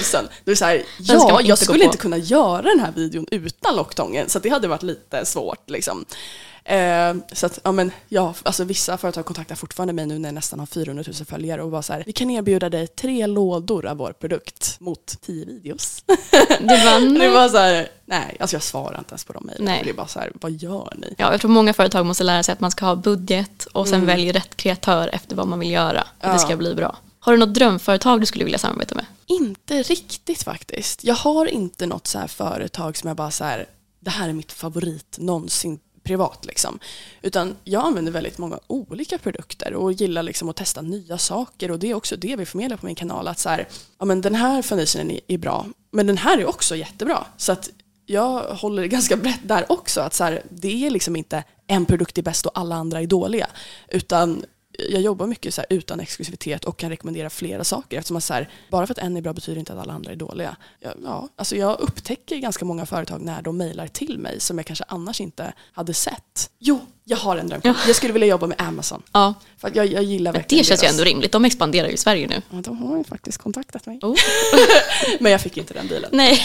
[0.46, 4.30] Då är så här, ja, jag skulle inte kunna göra den här videon utan locktången,
[4.30, 5.70] så det hade varit lite svårt.
[5.70, 6.06] Liksom.
[6.68, 10.34] Eh, så att, ja men ja, alltså vissa företag kontaktar fortfarande mig nu när jag
[10.34, 13.86] nästan har 400 000 följare och bara så här, vi kan erbjuda dig tre lådor
[13.86, 16.04] av vår produkt mot tio videos.
[16.60, 19.66] Det var, det var så här, nej, alltså jag svarar inte ens på de mejlen.
[19.84, 21.16] Det är bara så här, vad gör ni?
[21.18, 23.96] Ja, jag tror många företag måste lära sig att man ska ha budget och sen
[23.96, 24.08] mm.
[24.08, 26.08] välja rätt kreatör efter vad man vill göra.
[26.20, 26.34] Ja.
[26.34, 26.98] det ska bli bra.
[27.20, 29.06] Har du något drömföretag du skulle vilja samarbeta med?
[29.26, 31.04] Inte riktigt faktiskt.
[31.04, 33.66] Jag har inte något så företag som jag bara så här,
[34.00, 36.46] det här är mitt favorit någonsin privat.
[36.46, 36.80] Liksom.
[37.22, 41.80] Utan jag använder väldigt många olika produkter och gillar liksom att testa nya saker och
[41.80, 43.28] det är också det vi förmedlar på min kanal.
[43.28, 43.68] Att så här,
[44.00, 47.26] ja, men den här foundationen är, bra, men den här är också jättebra.
[47.38, 47.70] Så att
[48.06, 50.02] jag håller det ganska brett där också.
[50.02, 53.08] Att så här, det är liksom inte en produkt är bäst och alla andra är
[53.08, 53.48] dåliga.
[53.88, 54.46] Utan
[54.78, 58.50] jag jobbar mycket så utan exklusivitet och kan rekommendera flera saker eftersom att så här,
[58.72, 60.56] bara för att en är bra betyder inte att alla andra är dåliga.
[60.80, 64.66] Jag, ja, alltså jag upptäcker ganska många företag när de mejlar till mig som jag
[64.66, 66.52] kanske annars inte hade sett.
[66.60, 66.80] Jo,
[67.10, 67.62] jag har en dröm.
[67.64, 67.76] Ja.
[67.88, 69.04] Jag skulle vilja jobba med Amazon.
[69.12, 69.34] Ja.
[69.58, 70.92] För jag, jag gillar verkligen Det känns deras...
[70.92, 71.32] ju ändå rimligt.
[71.32, 72.42] De expanderar ju i Sverige nu.
[72.50, 74.00] Ja, de har ju faktiskt kontaktat mig.
[74.02, 74.16] Oh.
[75.20, 76.10] men jag fick inte den bilen.
[76.14, 76.42] Nej.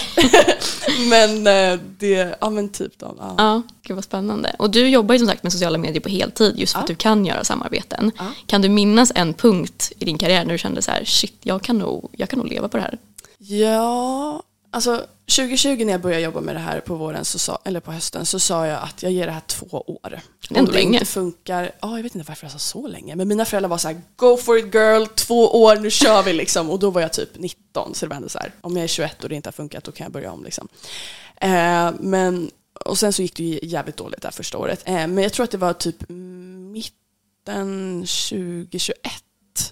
[1.11, 3.17] men eh, det, ja men typ de.
[3.19, 3.35] Ja.
[3.39, 4.57] ja, gud vad spännande.
[4.59, 6.83] Och du jobbar ju som sagt med sociala medier på heltid just för ja.
[6.83, 8.13] att du kan göra samarbeten.
[8.19, 8.25] Ja.
[8.47, 11.63] Kan du minnas en punkt i din karriär när du kände så här, shit, jag
[11.63, 12.99] kan nog, jag kan nog leva på det här?
[13.39, 14.43] Ja,
[14.75, 15.07] Alltså
[15.37, 18.26] 2020 när jag började jobba med det här på våren, så sa, eller på hösten,
[18.26, 20.20] så sa jag att jag ger det här två år.
[20.49, 20.93] Det Om det länge.
[20.93, 23.78] inte funkar, ja jag vet inte varför jag sa så länge, men mina föräldrar var
[23.78, 26.70] så här, go for it girl, två år, nu kör vi liksom.
[26.70, 28.89] Och då var jag typ 19, så det var ändå så här, om jag är
[28.89, 30.68] 21 och det inte har funkat, då kan jag börja om liksom.
[31.41, 32.51] Eh, men,
[32.85, 34.83] och sen så gick det ju jävligt dåligt där första året.
[34.85, 36.09] Eh, men jag tror att det var typ
[36.72, 39.01] mitten 2021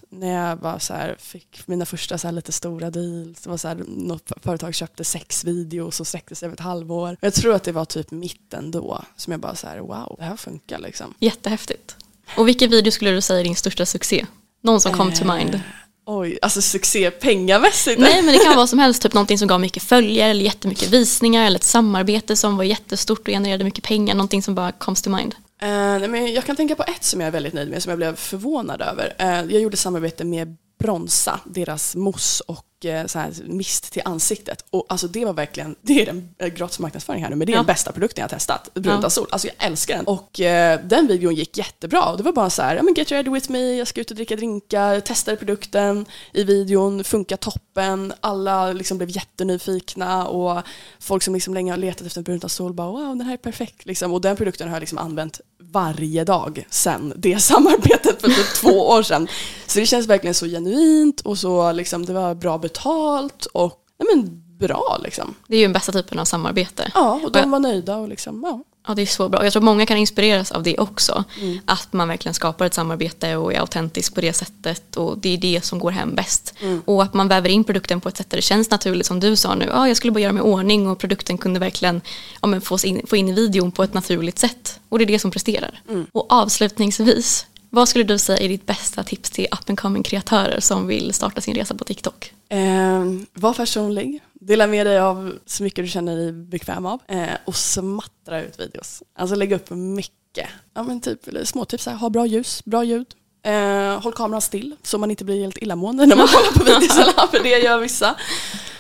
[0.09, 3.41] när jag bara så här, fick mina första så lite stora deals.
[3.41, 7.16] Det var så här, något företag köpte sex videos och sträckte sig över ett halvår.
[7.20, 10.24] Jag tror att det var typ mitten då som jag bara så här, wow, det
[10.24, 11.14] här funkar liksom.
[11.18, 11.97] Jättehäftigt.
[12.37, 14.26] Och vilken video skulle du säga är din största succé?
[14.62, 15.61] Någon som kom eh, to mind?
[16.07, 18.01] Oj, alltså succé pengamässigt?
[18.01, 19.03] Nej, men det kan vara som helst.
[19.03, 23.20] Typ någonting som gav mycket följare eller jättemycket visningar eller ett samarbete som var jättestort
[23.20, 24.14] och genererade mycket pengar.
[24.14, 25.35] Någonting som bara comes to mind.
[25.62, 27.98] Uh, men jag kan tänka på ett som jag är väldigt nöjd med, som jag
[27.98, 29.14] blev förvånad över.
[29.20, 34.64] Uh, jag gjorde samarbete med Bronsa, deras mousse och mycket så här mist till ansiktet.
[34.70, 37.53] Och alltså det var verkligen, det är den eh, gratis marknadsföring här nu, men det
[37.53, 37.59] är Ja.
[37.59, 38.70] den bästa produkten jag har testat.
[38.74, 39.11] Brunta Ja.
[39.11, 39.26] sol.
[39.31, 40.07] Alltså jag älskar den.
[40.07, 42.16] Och eh, den videon gick jättebra.
[42.16, 44.16] Det var bara så här, ja men get ready with me, jag ska ut och
[44.16, 50.62] dricka drinkar, jag testade produkten i videon, funkar toppen, alla liksom blev jättenyfikna och
[51.01, 53.37] folk som liksom länge har letat efter en brunta sol bara wow den här är
[53.37, 53.87] perfekt.
[53.87, 54.12] Liksom.
[54.12, 55.41] Och den produkten har jag liksom använt
[55.72, 59.28] varje dag sen det samarbetet för typ två år sedan.
[59.70, 64.04] Så det känns verkligen så genuint och så liksom, det var bra betalt och ja,
[64.14, 65.34] men, bra liksom.
[65.46, 66.90] Det är ju den bästa typen av samarbete.
[66.94, 68.64] Ja, och de var nöjda och liksom, ja.
[68.86, 69.40] Ja, det är så bra.
[69.40, 71.24] Och Jag tror många kan inspireras av det också.
[71.40, 71.58] Mm.
[71.64, 74.96] Att man verkligen skapar ett samarbete och är autentisk på det sättet.
[74.96, 76.54] Och det är det som går hem bäst.
[76.60, 76.82] Mm.
[76.84, 79.36] Och att man väver in produkten på ett sätt där det känns naturligt som du
[79.36, 79.64] sa nu.
[79.72, 82.00] Ja, jag skulle bara göra mig i ordning och produkten kunde verkligen
[82.42, 84.80] ja, men få, in, få in i videon på ett naturligt sätt.
[84.88, 85.80] Och det är det som presterar.
[85.88, 86.06] Mm.
[86.12, 90.60] Och avslutningsvis, vad skulle du säga är ditt bästa tips till up and coming kreatörer
[90.60, 92.32] som vill starta sin resa på TikTok?
[92.48, 97.28] Eh, var personlig, dela med dig av så mycket du känner dig bekväm av eh,
[97.44, 99.02] och smattra ut videos.
[99.14, 100.48] Alltså lägga upp mycket.
[100.74, 103.06] Ja men typ småtips, här, ha bra ljus, bra ljud.
[103.42, 107.28] Eh, håll kameran still så man inte blir helt illamående när man kollar på videosarna,
[107.30, 108.16] för det gör vissa.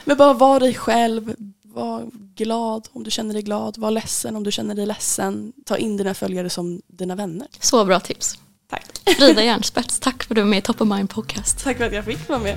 [0.04, 4.44] Men bara var dig själv, var glad om du känner dig glad, var ledsen om
[4.44, 5.52] du känner dig ledsen.
[5.64, 7.48] Ta in dina följare som dina vänner.
[7.60, 8.38] Så bra tips.
[8.70, 9.16] Tack.
[9.16, 11.64] Frida Järnspets, tack för att du var med i Top of Mind Podcast.
[11.64, 12.56] Tack för att jag fick vara med.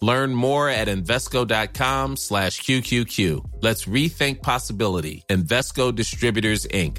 [0.00, 3.62] Learn more at Invesco.com slash QQQ.
[3.62, 5.22] Let's rethink possibility.
[5.30, 6.98] Investco Distributors, Inc.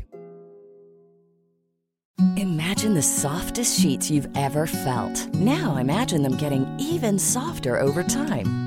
[2.36, 5.36] Imagine the softest sheets you've ever felt.
[5.36, 8.67] Now imagine them getting even softer over time.